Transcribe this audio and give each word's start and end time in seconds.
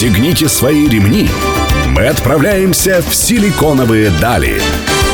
Пристегните 0.00 0.48
свои 0.48 0.88
ремни. 0.88 1.28
Мы 1.88 2.06
отправляемся 2.06 3.02
в 3.06 3.14
силиконовые 3.14 4.08
дали. 4.18 4.62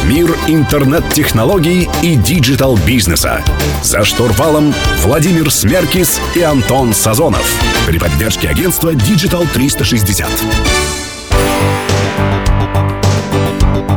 Мир 0.05 0.33
интернет-технологий 0.47 1.91
и 2.05 2.15
digital-бизнеса. 2.15 3.45
За 3.83 4.05
штурвалом 4.05 4.73
Владимир 5.03 5.51
Смеркис 5.51 6.21
и 6.37 6.43
Антон 6.43 6.95
Сазонов. 6.95 7.53
При 7.85 7.99
поддержке 7.99 8.49
агентства 8.49 8.95
Digital 8.95 9.49
360. 9.53 11.06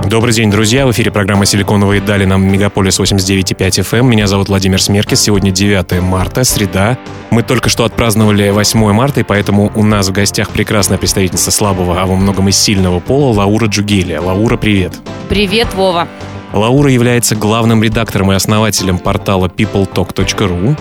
Добрый 0.10 0.34
день, 0.34 0.50
друзья. 0.50 0.88
В 0.88 0.92
эфире 0.92 1.12
программа 1.12 1.46
«Силиконовые 1.46 2.02
дали» 2.02 2.26
на 2.26 2.38
Мегаполис 2.38 3.00
89.5 3.00 3.84
FM. 3.84 4.02
Меня 4.02 4.26
зовут 4.26 4.50
Владимир 4.50 4.82
Смеркис. 4.82 5.22
Сегодня 5.22 5.52
9 5.52 6.02
марта, 6.02 6.44
среда. 6.44 6.98
Мы 7.30 7.44
только 7.44 7.70
что 7.70 7.86
отпраздновали 7.86 8.50
8 8.50 8.92
марта, 8.92 9.20
и 9.20 9.24
поэтому 9.24 9.72
у 9.76 9.84
нас 9.84 10.08
в 10.08 10.12
гостях 10.12 10.50
прекрасная 10.50 10.98
представительница 10.98 11.52
слабого, 11.52 12.02
а 12.02 12.08
во 12.08 12.16
многом 12.16 12.50
и 12.50 12.52
сильного 12.52 13.00
пола 13.00 13.36
Лаура 13.36 13.68
Джугелия. 13.68 14.20
Лаура, 14.20 14.58
привет. 14.58 14.94
Привет, 15.30 15.76
Вова. 15.76 16.08
Лаура 16.54 16.92
является 16.92 17.36
главным 17.36 17.84
редактором 17.84 18.32
и 18.32 18.36
основателем 18.36 18.98
портала 18.98 19.48
peopletalk.ru. 19.48 20.78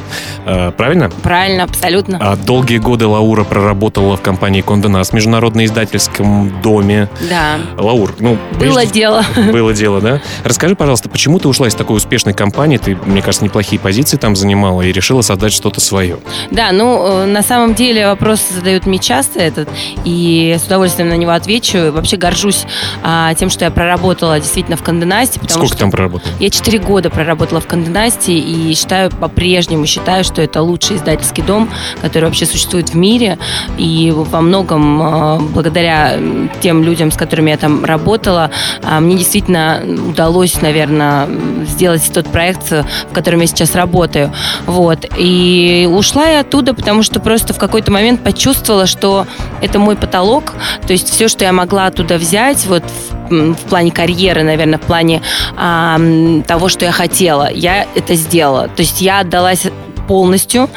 Э, 0.46 0.72
правильно? 0.72 1.10
Правильно, 1.22 1.64
абсолютно. 1.64 2.18
А 2.20 2.36
долгие 2.36 2.78
годы 2.78 3.06
Лаура 3.06 3.44
проработала 3.44 4.16
в 4.16 4.22
компании 4.22 4.62
Nast, 4.62 5.14
международном 5.14 5.64
издательском 5.64 6.60
доме. 6.62 7.08
Да. 7.28 7.58
Лаур, 7.76 8.14
ну... 8.18 8.38
Было 8.58 8.74
прежде... 8.74 8.86
дело. 8.92 9.24
Было 9.52 9.72
дело, 9.72 10.00
да? 10.00 10.20
Расскажи, 10.44 10.74
пожалуйста, 10.74 11.08
почему 11.08 11.38
ты 11.38 11.48
ушла 11.48 11.68
из 11.68 11.74
такой 11.74 11.96
успешной 11.96 12.34
компании? 12.34 12.78
Ты, 12.78 12.96
мне 13.04 13.22
кажется, 13.22 13.44
неплохие 13.44 13.80
позиции 13.80 14.16
там 14.16 14.36
занимала 14.36 14.82
и 14.82 14.92
решила 14.92 15.22
создать 15.22 15.52
что-то 15.52 15.80
свое. 15.80 16.18
Да, 16.50 16.72
ну, 16.72 17.22
э, 17.22 17.26
на 17.26 17.42
самом 17.42 17.74
деле 17.74 18.06
вопрос 18.06 18.40
задают 18.48 18.86
мне 18.86 18.98
часто 18.98 19.40
этот, 19.40 19.68
и 20.04 20.56
с 20.58 20.66
удовольствием 20.66 21.08
на 21.08 21.16
него 21.16 21.32
отвечу. 21.32 21.92
Вообще 21.92 22.16
горжусь 22.16 22.64
а, 23.02 23.34
тем, 23.34 23.50
что 23.50 23.64
я 23.64 23.70
проработала 23.70 24.38
действительно 24.40 24.76
в 24.76 24.82
Condé 24.82 25.04
Nast, 25.04 25.38
потому 25.58 25.68
Сколько 25.68 25.80
там 25.80 25.90
проработала? 25.90 26.32
Я 26.38 26.50
четыре 26.50 26.78
года 26.78 27.10
проработала 27.10 27.60
в 27.60 27.66
Конденасте 27.66 28.32
и 28.32 28.74
считаю, 28.74 29.10
по-прежнему 29.10 29.86
считаю, 29.86 30.24
что 30.24 30.42
это 30.42 30.62
лучший 30.62 30.96
издательский 30.96 31.42
дом, 31.42 31.68
который 32.00 32.24
вообще 32.24 32.46
существует 32.46 32.90
в 32.90 32.94
мире. 32.94 33.38
И 33.76 34.12
во 34.14 34.40
многом 34.40 35.02
а, 35.02 35.38
благодаря 35.38 36.18
тем 36.60 36.82
людям, 36.82 37.10
с 37.10 37.16
которыми 37.16 37.50
я 37.50 37.56
там 37.56 37.84
работала, 37.84 38.50
а, 38.82 39.00
мне 39.00 39.16
действительно 39.16 39.82
удалось, 40.08 40.60
наверное, 40.60 41.28
сделать 41.66 42.08
тот 42.12 42.26
проект, 42.26 42.70
в 42.70 43.12
котором 43.12 43.40
я 43.40 43.46
сейчас 43.46 43.74
работаю. 43.74 44.32
Вот. 44.66 45.06
И 45.16 45.88
ушла 45.90 46.26
я 46.26 46.40
оттуда, 46.40 46.74
потому 46.74 47.02
что 47.02 47.20
просто 47.20 47.52
в 47.52 47.58
какой-то 47.58 47.90
момент 47.90 48.22
почувствовала, 48.22 48.86
что 48.86 49.26
это 49.60 49.78
мой 49.78 49.96
потолок. 49.96 50.54
То 50.86 50.92
есть 50.92 51.08
все, 51.08 51.28
что 51.28 51.44
я 51.44 51.52
могла 51.52 51.86
оттуда 51.86 52.18
взять, 52.18 52.66
вот 52.66 52.84
в, 53.30 53.68
плане 53.68 53.90
карьеры, 53.90 54.42
наверное, 54.42 54.78
в 54.78 54.82
плане 54.82 55.22
а, 55.56 55.98
того, 56.46 56.68
что 56.68 56.84
я 56.84 56.92
хотела. 56.92 57.50
Я 57.50 57.86
это 57.94 58.14
сделала. 58.14 58.68
То 58.68 58.82
есть 58.82 59.00
я 59.00 59.20
отдалась 59.20 59.66
полностью 60.08 60.68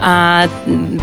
а, 0.00 0.48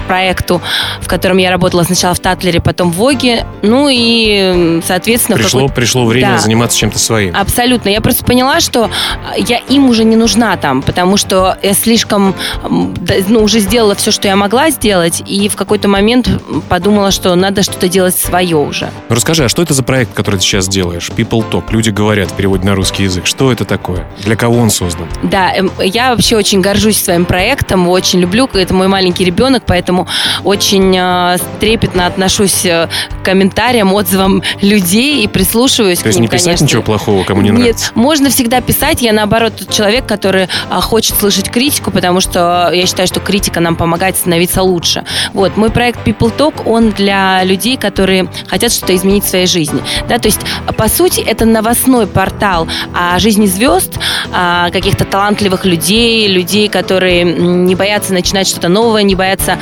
проекту, 0.07 0.61
в 1.01 1.07
котором 1.07 1.37
я 1.37 1.49
работала 1.49 1.83
сначала 1.83 2.13
в 2.13 2.19
Татлере, 2.19 2.59
потом 2.61 2.91
в 2.91 2.95
Воге. 2.95 3.45
Ну 3.61 3.87
и, 3.89 4.81
соответственно... 4.85 5.37
Пришло, 5.37 5.67
пришло 5.69 6.05
время 6.05 6.33
да, 6.33 6.37
заниматься 6.37 6.77
чем-то 6.77 6.99
своим. 6.99 7.35
Абсолютно. 7.35 7.89
Я 7.89 8.01
просто 8.01 8.25
поняла, 8.25 8.59
что 8.59 8.91
я 9.37 9.57
им 9.57 9.89
уже 9.89 10.03
не 10.03 10.17
нужна 10.17 10.57
там, 10.57 10.81
потому 10.81 11.17
что 11.17 11.57
я 11.63 11.73
слишком... 11.73 12.35
Ну, 12.69 13.39
уже 13.41 13.59
сделала 13.59 13.95
все, 13.95 14.11
что 14.11 14.27
я 14.27 14.35
могла 14.35 14.69
сделать, 14.69 15.23
и 15.25 15.47
в 15.47 15.55
какой-то 15.55 15.87
момент 15.87 16.29
подумала, 16.67 17.11
что 17.11 17.33
надо 17.35 17.63
что-то 17.63 17.87
делать 17.87 18.17
свое 18.17 18.57
уже. 18.57 18.89
Ну, 19.07 19.15
расскажи, 19.15 19.45
а 19.45 19.49
что 19.49 19.61
это 19.61 19.73
за 19.73 19.83
проект, 19.83 20.13
который 20.13 20.35
ты 20.35 20.41
сейчас 20.41 20.67
делаешь? 20.67 21.09
People 21.15 21.49
Talk. 21.49 21.65
Люди 21.69 21.89
говорят 21.89 22.31
в 22.31 22.35
переводе 22.35 22.65
на 22.65 22.75
русский 22.75 23.03
язык. 23.03 23.25
Что 23.25 23.51
это 23.51 23.63
такое? 23.63 24.05
Для 24.23 24.35
кого 24.35 24.57
он 24.57 24.69
создан? 24.69 25.07
Да, 25.23 25.53
эм, 25.53 25.71
я 25.81 26.09
вообще 26.09 26.35
очень 26.35 26.59
горжусь 26.59 27.01
своим 27.01 27.25
проектом 27.25 27.68
проектом, 27.69 27.87
очень 27.87 28.19
люблю. 28.19 28.49
Это 28.53 28.73
мой 28.73 28.87
маленький 28.87 29.25
ребенок, 29.25 29.63
поэтому 29.65 30.07
очень 30.43 30.95
э, 30.97 31.37
трепетно 31.59 32.07
отношусь 32.07 32.65
э, 32.65 32.87
к 33.21 33.25
комментариям, 33.25 33.93
отзывам 33.93 34.41
людей 34.61 35.23
и 35.23 35.27
прислушиваюсь 35.27 35.99
То 35.99 36.03
к 36.03 36.07
есть 36.07 36.17
ним, 36.17 36.23
не 36.23 36.27
писать 36.27 36.45
конечно. 36.45 36.65
ничего 36.65 36.81
плохого, 36.81 37.23
кому 37.23 37.41
не 37.41 37.51
нравится? 37.51 37.85
Нет, 37.85 37.91
можно 37.95 38.29
всегда 38.29 38.61
писать. 38.61 39.01
Я, 39.01 39.13
наоборот, 39.13 39.53
тот 39.57 39.69
человек, 39.71 40.05
который 40.05 40.47
а, 40.69 40.81
хочет 40.81 41.17
слышать 41.17 41.49
критику, 41.49 41.91
потому 41.91 42.21
что 42.21 42.71
я 42.73 42.85
считаю, 42.85 43.07
что 43.07 43.19
критика 43.19 43.59
нам 43.59 43.75
помогает 43.75 44.17
становиться 44.17 44.63
лучше. 44.63 45.03
Вот, 45.33 45.57
мой 45.57 45.69
проект 45.69 46.07
People 46.07 46.35
Talk, 46.35 46.63
он 46.65 46.91
для 46.91 47.43
людей, 47.43 47.77
которые 47.77 48.27
хотят 48.47 48.71
что-то 48.71 48.95
изменить 48.95 49.25
в 49.25 49.29
своей 49.29 49.47
жизни. 49.47 49.81
Да, 50.07 50.17
то 50.17 50.27
есть, 50.27 50.41
по 50.77 50.87
сути, 50.87 51.21
это 51.21 51.45
новостной 51.45 52.07
портал 52.07 52.67
о 52.93 53.19
жизни 53.19 53.45
звезд, 53.45 53.99
о 54.33 54.69
каких-то 54.71 55.05
талантливых 55.05 55.65
людей, 55.65 56.27
людей, 56.27 56.67
которые 56.67 57.25
не 57.65 57.75
боятся 57.75 58.13
начинать 58.13 58.47
что-то 58.47 58.69
новое, 58.69 59.03
не 59.03 59.15
боятся, 59.15 59.57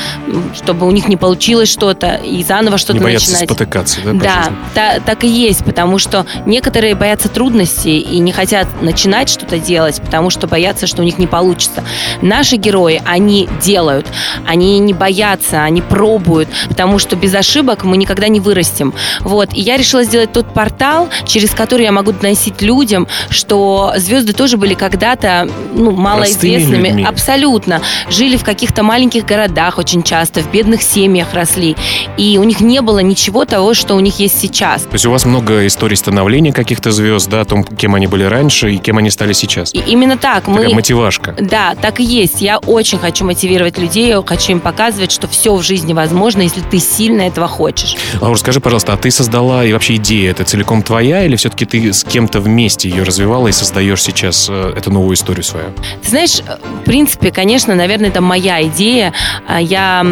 чтобы 0.56 0.88
у 0.88 0.92
них 0.92 1.08
не 1.08 1.18
получилось 1.18 1.70
что-то 1.70 2.16
и 2.16 2.44
заново 2.44 2.78
что-то 2.78 3.02
начинать. 3.02 3.28
Не 3.28 3.28
боятся 3.28 3.46
спотыкаться, 3.46 4.00
да? 4.04 4.14
Да, 4.14 4.54
та, 4.74 5.00
так 5.00 5.24
и 5.24 5.28
есть, 5.28 5.64
потому 5.64 6.00
что 6.00 6.26
некоторые 6.46 6.96
боятся 6.96 7.30
трудностей 7.30 8.00
и 8.00 8.20
не 8.20 8.32
хотят 8.32 8.68
начинать 8.82 9.30
что-то 9.30 9.60
делать, 9.60 10.02
потому 10.02 10.30
что 10.30 10.48
боятся, 10.48 10.88
что 10.88 11.02
у 11.02 11.06
них 11.06 11.18
не 11.18 11.28
получится. 11.28 11.84
Наши 12.22 12.56
герои, 12.56 13.02
они 13.06 13.50
делают, 13.62 14.08
они 14.46 14.80
не 14.80 14.94
боятся, 14.94 15.64
они 15.64 15.82
пробуют, 15.82 16.50
потому 16.68 17.00
что 17.00 17.16
без 17.16 17.34
ошибок 17.34 17.84
мы 17.84 17.98
никогда 17.98 18.28
не 18.28 18.40
вырастем. 18.40 18.94
Вот, 19.22 19.54
и 19.54 19.62
я 19.62 19.78
решила 19.78 20.04
сделать 20.04 20.32
тот 20.32 20.54
портал, 20.54 21.10
через 21.26 21.52
который 21.52 21.84
я 21.84 21.92
могу 21.92 22.12
доносить 22.12 22.62
людям, 22.62 23.08
что 23.30 23.94
звезды 23.98 24.34
тоже 24.34 24.58
были 24.58 24.74
когда-то 24.74 25.50
ну, 25.74 25.92
малоизвестными. 25.92 27.06
Абсолютно 27.08 27.82
жили 28.10 28.38
в 28.38 28.44
каких-то 28.44 28.84
маленьких 28.84 29.26
городах 29.26 29.78
очень 29.78 30.04
часто, 30.04 30.42
в 30.42 30.52
бедных 30.52 30.82
семьях 30.82 31.34
росли. 31.34 31.76
И 32.18 32.38
у 32.38 32.44
них 32.44 32.60
не 32.62 32.82
было 32.82 33.00
ничего 33.00 33.46
того, 33.46 33.74
что 33.74 33.96
у 33.96 34.00
них 34.00 34.20
есть 34.20 34.40
сейчас. 34.40 34.84
То 34.84 34.94
есть 34.94 35.06
у 35.06 35.12
вас 35.12 35.26
много 35.26 35.66
историй 35.68 35.98
становления 35.98 36.54
каких-то 36.54 36.92
звезд, 36.92 37.30
да, 37.30 37.42
о 37.42 37.46
том, 37.46 37.64
кем 37.64 37.96
они 37.96 38.08
были 38.08 38.24
раньше 38.24 38.74
и 38.74 38.78
кем 38.78 38.98
они 38.98 39.10
стали 39.10 39.34
сейчас. 39.34 39.74
И 39.74 39.80
именно 39.80 40.18
так. 40.18 40.46
Такая 40.46 40.70
мы... 40.70 40.76
мотивашка. 40.76 41.36
Да, 41.40 41.76
так 41.76 42.00
и 42.00 42.04
есть. 42.04 42.42
Я 42.42 42.60
очень 42.60 42.98
хочу 43.00 43.26
мотивировать 43.26 43.78
людей, 43.78 44.14
хочу 44.26 44.54
им 44.54 44.60
показывать, 44.60 45.12
что 45.12 45.28
все 45.28 45.56
в 45.56 45.64
жизни 45.64 45.94
возможно, 45.94 46.42
если 46.42 46.62
ты 46.62 46.80
сильно 46.80 47.24
этого 47.24 47.48
хочешь. 47.48 47.96
Лаура, 48.22 48.38
скажи, 48.38 48.60
пожалуйста, 48.60 48.94
а 48.94 48.98
ты 48.98 49.12
создала 49.12 49.66
и 49.66 49.74
вообще 49.74 49.96
идея, 49.96 50.32
это 50.32 50.44
целиком 50.44 50.82
твоя 50.82 51.26
или 51.26 51.36
все-таки 51.36 51.66
ты 51.66 51.94
с 51.94 52.04
кем-то 52.04 52.40
вместе 52.40 52.90
ее 52.90 53.04
развивала 53.04 53.48
и 53.48 53.52
создаешь 53.52 54.02
сейчас 54.02 54.48
э, 54.50 54.74
эту 54.76 54.92
новую 54.92 55.16
историю 55.16 55.44
свою? 55.44 55.68
Ты 56.02 56.10
знаешь, 56.10 56.40
в 56.42 56.84
принципе, 56.86 57.32
конечно, 57.32 57.76
наверное, 57.78 58.10
это 58.10 58.22
моя 58.22 58.64
идея. 58.68 59.14
А, 59.48 59.62
я 59.62 60.06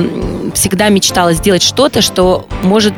всегда 0.53 0.89
мечтала 0.89 1.33
сделать 1.33 1.63
что-то, 1.63 2.01
что 2.01 2.47
может 2.63 2.93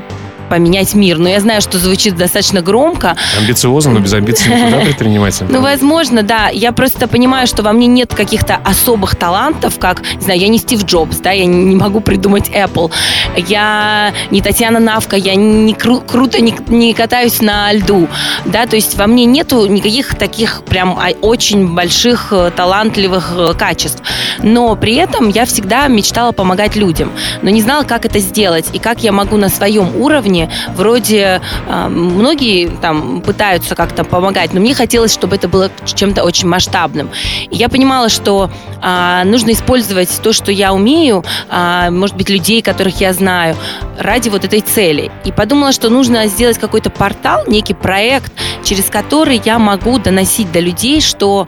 поменять 0.48 0.94
мир. 0.94 1.18
Но 1.18 1.30
я 1.30 1.40
знаю, 1.40 1.62
что 1.62 1.78
звучит 1.78 2.16
достаточно 2.16 2.62
громко. 2.62 3.16
Амбициозно, 3.38 3.94
но 3.94 4.00
без 4.00 4.14
амбиций 4.14 4.54
никуда 4.54 4.80
предприниматель. 4.86 5.46
Ну, 5.50 5.62
возможно, 5.62 6.24
да. 6.24 6.50
Я 6.50 6.72
просто 6.72 7.08
понимаю, 7.08 7.48
что 7.48 7.64
во 7.64 7.74
мне 7.74 7.88
нет 7.88 8.14
каких-то 8.14 8.60
особых 8.64 9.16
талантов, 9.16 9.80
как, 9.80 10.02
не 10.16 10.22
знаю, 10.22 10.40
я 10.40 10.48
не 10.48 10.58
Стив 10.58 10.84
Джобс, 10.86 11.18
да, 11.18 11.32
я 11.32 11.46
не 11.46 11.76
могу 11.76 12.00
придумать 12.00 12.50
Apple. 12.50 12.92
Я 13.36 14.14
не 14.32 14.42
Татьяна 14.42 14.80
Навка, 14.80 15.16
я 15.16 15.36
не 15.36 15.74
кру- 15.74 16.06
круто 16.06 16.42
не, 16.42 16.56
не 16.68 16.94
катаюсь 16.94 17.42
на 17.42 17.72
льду, 17.74 18.08
да, 18.46 18.66
то 18.66 18.76
есть 18.76 18.98
во 18.98 19.08
мне 19.08 19.26
нету 19.26 19.66
никаких 19.68 20.16
таких 20.16 20.64
прям 20.64 20.98
а, 21.00 21.10
очень 21.22 21.74
больших 21.74 22.30
э, 22.32 22.52
талантливых 22.56 23.34
э, 23.36 23.54
качеств. 23.58 24.02
Но 24.40 24.76
при 24.76 24.96
этом 24.96 25.30
я 25.30 25.46
всегда 25.46 25.88
мечтала 25.88 26.32
помогать 26.32 26.76
людям, 26.76 27.12
но 27.42 27.50
не 27.50 27.62
знала, 27.62 27.84
как 27.84 28.06
это 28.06 28.20
сделать 28.20 28.68
и 28.74 28.80
как 28.80 29.04
я 29.04 29.12
могу 29.12 29.38
на 29.38 29.50
своем 29.50 29.96
уровне 29.96 30.37
уровне. 30.38 30.50
Вроде 30.76 31.42
э, 31.68 31.88
многие 31.88 32.68
там 32.82 33.22
пытаются 33.22 33.76
как-то 33.76 34.04
помогать, 34.04 34.54
но 34.54 34.60
мне 34.60 34.74
хотелось, 34.74 35.14
чтобы 35.14 35.36
это 35.36 35.48
было 35.48 35.72
чем-то 35.86 36.24
очень 36.24 36.48
масштабным. 36.48 37.10
Я 37.52 37.70
понимала, 37.70 38.10
что 38.10 38.50
э, 38.82 39.24
нужно 39.26 39.52
использовать 39.52 40.10
то, 40.22 40.34
что 40.34 40.52
я 40.52 40.74
умею, 40.74 41.24
э, 41.50 41.90
может 41.90 42.16
быть, 42.16 42.30
людей, 42.30 42.62
которых 42.62 43.02
я 43.02 43.14
знаю, 43.14 43.56
ради 44.00 44.30
вот 44.30 44.46
этой 44.46 44.62
цели. 44.62 45.12
И 45.26 45.32
подумала, 45.32 45.72
что 45.72 45.90
нужно 45.90 46.28
сделать 46.28 46.58
какой-то 46.58 46.90
портал, 46.90 47.44
некий 47.48 47.74
проект, 47.74 48.32
через 48.64 48.86
который 48.86 49.42
я 49.44 49.60
могу 49.60 49.98
доносить 50.00 50.52
до 50.52 50.60
людей, 50.60 51.02
что 51.02 51.48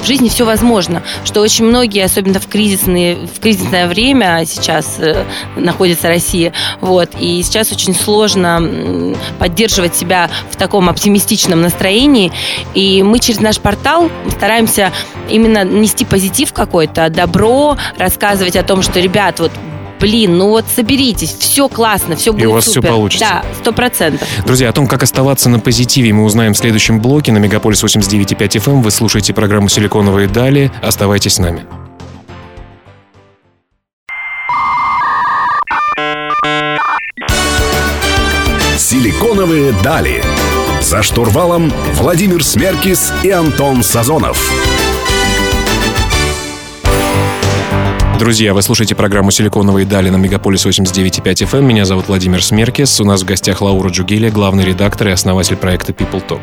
в 0.00 0.06
жизни 0.06 0.28
все 0.28 0.44
возможно, 0.44 1.02
что 1.24 1.40
очень 1.40 1.66
многие, 1.66 2.02
особенно 2.02 2.40
в, 2.40 2.46
кризисные, 2.46 3.16
в 3.16 3.38
кризисное 3.40 3.86
время 3.86 4.44
сейчас 4.46 4.96
э, 4.98 5.24
находится 5.56 6.08
Россия, 6.08 6.52
вот, 6.80 7.10
и 7.18 7.42
сейчас 7.42 7.59
очень 7.72 7.94
сложно 7.94 9.14
поддерживать 9.38 9.94
себя 9.96 10.30
в 10.50 10.56
таком 10.56 10.88
оптимистичном 10.88 11.60
настроении, 11.60 12.32
и 12.74 13.02
мы 13.02 13.18
через 13.18 13.40
наш 13.40 13.58
портал 13.58 14.10
стараемся 14.36 14.92
именно 15.28 15.64
нести 15.64 16.04
позитив 16.04 16.52
какой-то, 16.52 17.08
добро, 17.10 17.76
рассказывать 17.98 18.56
о 18.56 18.62
том, 18.62 18.82
что, 18.82 19.00
ребят, 19.00 19.40
вот 19.40 19.52
блин, 20.00 20.38
ну 20.38 20.48
вот 20.48 20.64
соберитесь, 20.74 21.36
все 21.38 21.68
классно, 21.68 22.16
все 22.16 22.32
будет 22.32 22.44
И 22.44 22.46
у 22.46 22.52
вас 22.52 22.64
супер. 22.64 22.80
все 22.80 22.88
получится. 22.88 23.26
Да, 23.28 23.44
сто 23.60 23.72
процентов. 23.72 24.26
Друзья, 24.46 24.70
о 24.70 24.72
том, 24.72 24.86
как 24.86 25.02
оставаться 25.02 25.48
на 25.48 25.60
позитиве, 25.60 26.12
мы 26.12 26.24
узнаем 26.24 26.54
в 26.54 26.58
следующем 26.58 27.00
блоке 27.00 27.32
на 27.32 27.38
Мегаполис 27.38 27.84
89.5 27.84 28.36
FM. 28.36 28.70
Эм. 28.70 28.82
Вы 28.82 28.90
слушаете 28.90 29.34
программу 29.34 29.68
«Силиконовые 29.68 30.26
дали». 30.26 30.72
Оставайтесь 30.82 31.34
с 31.34 31.38
нами. 31.38 31.79
«Силиконовые 38.90 39.72
дали». 39.84 40.20
За 40.80 41.00
штурвалом 41.04 41.72
Владимир 41.94 42.42
Смеркис 42.42 43.12
и 43.22 43.30
Антон 43.30 43.84
Сазонов. 43.84 44.50
Друзья, 48.18 48.52
вы 48.52 48.62
слушаете 48.62 48.96
программу 48.96 49.30
«Силиконовые 49.30 49.86
дали» 49.86 50.10
на 50.10 50.16
Мегаполис 50.16 50.66
89.5 50.66 51.22
FM. 51.22 51.58
Эм. 51.58 51.68
Меня 51.68 51.84
зовут 51.84 52.08
Владимир 52.08 52.42
Смеркис. 52.42 53.00
У 53.00 53.04
нас 53.04 53.22
в 53.22 53.26
гостях 53.26 53.62
Лаура 53.62 53.90
Джугелия, 53.90 54.32
главный 54.32 54.64
редактор 54.64 55.06
и 55.06 55.12
основатель 55.12 55.54
проекта 55.54 55.92
People 55.92 56.20
Talk. 56.26 56.40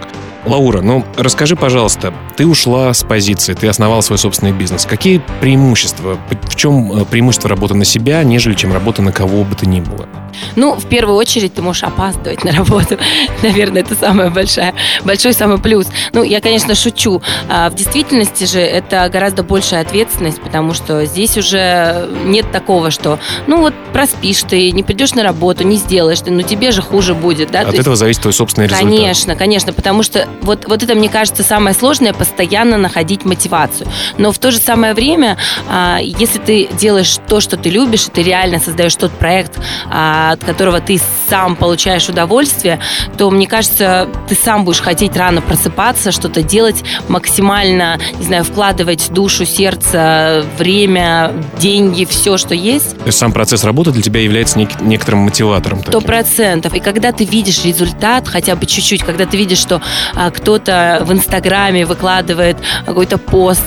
Лаура, 0.47 0.81
ну 0.81 1.05
расскажи, 1.17 1.55
пожалуйста, 1.55 2.13
ты 2.35 2.47
ушла 2.47 2.93
с 2.93 3.03
позиции, 3.03 3.53
ты 3.53 3.67
основал 3.67 4.01
свой 4.01 4.17
собственный 4.17 4.53
бизнес. 4.53 4.85
Какие 4.85 5.21
преимущества, 5.41 6.17
в 6.43 6.55
чем 6.55 7.01
э, 7.01 7.05
преимущество 7.05 7.49
работы 7.49 7.73
на 7.73 7.85
себя, 7.85 8.23
нежели 8.23 8.53
чем 8.53 8.71
работа 8.71 9.01
на 9.01 9.11
кого 9.11 9.43
бы 9.43 9.55
то 9.55 9.67
ни 9.67 9.81
было? 9.81 10.07
Ну, 10.55 10.75
в 10.75 10.85
первую 10.85 11.15
очередь, 11.15 11.53
ты 11.53 11.61
можешь 11.61 11.83
опаздывать 11.83 12.43
на 12.43 12.51
работу. 12.51 12.97
Наверное, 13.43 13.81
это 13.81 13.95
самое 13.95 14.29
большое, 14.29 14.73
большой 15.03 15.33
самый 15.33 15.57
плюс. 15.57 15.87
Ну, 16.13 16.23
я, 16.23 16.41
конечно, 16.41 16.75
шучу. 16.75 17.21
А 17.49 17.69
в 17.69 17.75
действительности 17.75 18.45
же 18.45 18.59
это 18.59 19.09
гораздо 19.09 19.43
большая 19.43 19.81
ответственность, 19.81 20.41
потому 20.41 20.73
что 20.73 21.05
здесь 21.05 21.37
уже 21.37 22.09
нет 22.25 22.51
такого, 22.51 22.91
что, 22.91 23.19
ну, 23.47 23.61
вот 23.61 23.73
проспишь 23.97 24.43
ты, 24.43 24.71
не 24.73 24.83
придешь 24.83 25.15
на 25.15 25.23
работу, 25.23 25.63
не 25.63 25.75
сделаешь 25.75 26.21
ты, 26.21 26.29
ну, 26.29 26.43
тебе 26.43 26.69
же 26.71 26.83
хуже 26.83 27.15
будет, 27.15 27.49
да? 27.49 27.61
От 27.61 27.71
То 27.71 27.77
этого 27.77 27.93
есть, 27.93 27.99
зависит 27.99 28.21
твой 28.21 28.33
собственный 28.33 28.67
результат. 28.67 28.87
Конечно, 28.87 29.35
конечно, 29.35 29.73
потому 29.73 30.03
что 30.03 30.27
вот, 30.43 30.65
вот 30.67 30.83
это, 30.83 30.93
мне 30.93 31.09
кажется, 31.09 31.41
самое 31.41 31.75
сложное, 31.75 32.13
постоянно 32.13 32.77
находить 32.77 33.25
мотивацию. 33.25 33.89
Но 34.19 34.31
в 34.31 34.37
то 34.37 34.51
же 34.51 34.59
самое 34.59 34.93
время, 34.93 35.37
а, 35.67 35.97
если 35.99 36.37
ты 36.37 36.69
делаешь 36.79 37.17
то, 37.27 37.39
что 37.39 37.57
ты 37.57 37.71
любишь, 37.71 38.05
и 38.05 38.11
ты 38.11 38.21
реально 38.21 38.59
создаешь 38.59 38.95
тот 38.95 39.11
проект, 39.13 39.57
а, 39.89 40.33
от 40.33 40.43
которого 40.43 40.79
ты 40.79 41.01
сам 41.27 41.55
получаешь 41.55 42.07
удовольствие, 42.07 42.79
то, 43.17 43.31
мне 43.31 43.47
кажется, 43.47 44.07
ты 44.29 44.35
сам 44.35 44.63
будешь 44.63 44.81
хотеть 44.81 45.17
рано 45.17 45.41
просыпаться, 45.41 46.11
что-то 46.11 46.43
делать, 46.43 46.83
максимально, 47.07 47.99
не 48.19 48.25
знаю, 48.25 48.43
вкладывать 48.43 49.11
душу, 49.11 49.43
сердце, 49.43 50.45
время, 50.59 51.33
деньги, 51.57 52.05
все, 52.05 52.37
что 52.37 52.53
есть. 52.53 52.95
То 52.99 53.07
есть 53.07 53.17
сам 53.17 53.31
процесс 53.31 53.63
работы 53.63 53.86
для 53.91 54.01
тебя 54.01 54.21
является 54.21 54.59
нек- 54.59 54.81
некоторым 54.83 55.21
мотиватором? 55.21 55.81
Сто 55.81 56.01
процентов. 56.01 56.73
И 56.73 56.79
когда 56.79 57.11
ты 57.11 57.25
видишь 57.25 57.63
результат, 57.65 58.27
хотя 58.27 58.55
бы 58.55 58.65
чуть-чуть, 58.65 59.03
когда 59.03 59.25
ты 59.25 59.37
видишь, 59.37 59.59
что 59.59 59.81
а, 60.13 60.31
кто-то 60.31 61.03
в 61.05 61.11
Инстаграме 61.11 61.85
выкладывает 61.85 62.57
какой-то 62.85 63.17
пост 63.17 63.61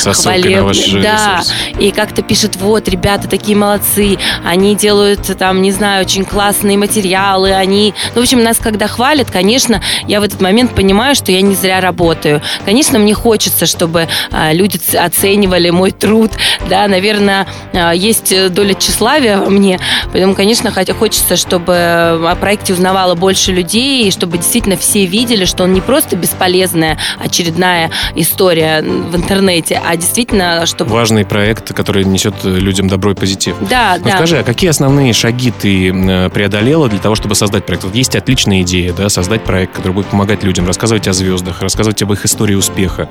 хвалебный, 0.00 1.02
да, 1.02 1.42
и 1.78 1.90
как-то 1.90 2.22
пишет, 2.22 2.56
вот, 2.56 2.88
ребята 2.88 3.28
такие 3.28 3.56
молодцы, 3.56 4.18
они 4.44 4.74
делают 4.74 5.36
там, 5.38 5.62
не 5.62 5.72
знаю, 5.72 6.04
очень 6.04 6.24
классные 6.24 6.76
материалы, 6.76 7.52
они... 7.52 7.94
Ну, 8.14 8.20
в 8.20 8.24
общем, 8.24 8.42
нас 8.42 8.58
когда 8.58 8.86
хвалят, 8.86 9.30
конечно, 9.30 9.82
я 10.06 10.20
в 10.20 10.22
этот 10.22 10.40
момент 10.40 10.74
понимаю, 10.74 11.14
что 11.14 11.32
я 11.32 11.40
не 11.40 11.54
зря 11.54 11.80
работаю. 11.80 12.42
Конечно, 12.64 12.98
мне 12.98 13.14
хочется, 13.14 13.66
чтобы 13.66 14.08
а, 14.30 14.52
люди 14.52 14.80
оценивали 14.96 15.70
мой 15.70 15.90
труд, 15.90 16.32
да, 16.68 16.88
наверное, 16.88 17.46
а, 17.72 17.92
есть 17.92 18.34
доля 18.52 18.74
тщеславия 18.74 19.38
мне, 19.56 19.80
поэтому, 20.12 20.34
конечно, 20.34 20.70
хотя 20.70 20.94
хочется, 20.94 21.36
чтобы 21.36 21.74
о 21.74 22.36
проекте 22.40 22.72
узнавало 22.72 23.14
больше 23.14 23.52
людей, 23.52 24.08
и 24.08 24.10
чтобы 24.10 24.38
действительно 24.38 24.76
все 24.76 25.06
видели, 25.06 25.44
что 25.44 25.64
он 25.64 25.72
не 25.72 25.80
просто 25.80 26.16
бесполезная 26.16 26.98
очередная 27.18 27.90
история 28.14 28.82
в 28.82 29.16
интернете, 29.16 29.80
а 29.84 29.96
действительно, 29.96 30.66
чтобы... 30.66 30.90
Важный 30.90 31.24
проект, 31.24 31.72
который 31.74 32.04
несет 32.04 32.34
людям 32.44 32.88
добро 32.88 33.12
и 33.12 33.14
позитив. 33.14 33.56
Да, 33.68 33.96
ну, 33.98 34.04
да. 34.04 34.16
Скажи, 34.16 34.38
а 34.38 34.42
какие 34.42 34.70
основные 34.70 35.12
шаги 35.12 35.50
ты 35.50 35.92
Э, 36.08 36.30
преодолела 36.30 36.88
для 36.88 36.98
того, 36.98 37.14
чтобы 37.14 37.34
создать 37.34 37.64
проект? 37.64 37.84
Вот 37.84 37.94
есть 37.94 38.16
отличная 38.16 38.62
идея, 38.62 38.92
да, 38.92 39.08
создать 39.08 39.42
проект, 39.42 39.74
который 39.74 39.92
будет 39.92 40.06
помогать 40.06 40.42
людям, 40.44 40.66
рассказывать 40.66 41.08
о 41.08 41.12
звездах, 41.12 41.60
рассказывать 41.62 42.02
об 42.02 42.12
их 42.12 42.24
истории 42.24 42.54
успеха. 42.54 43.08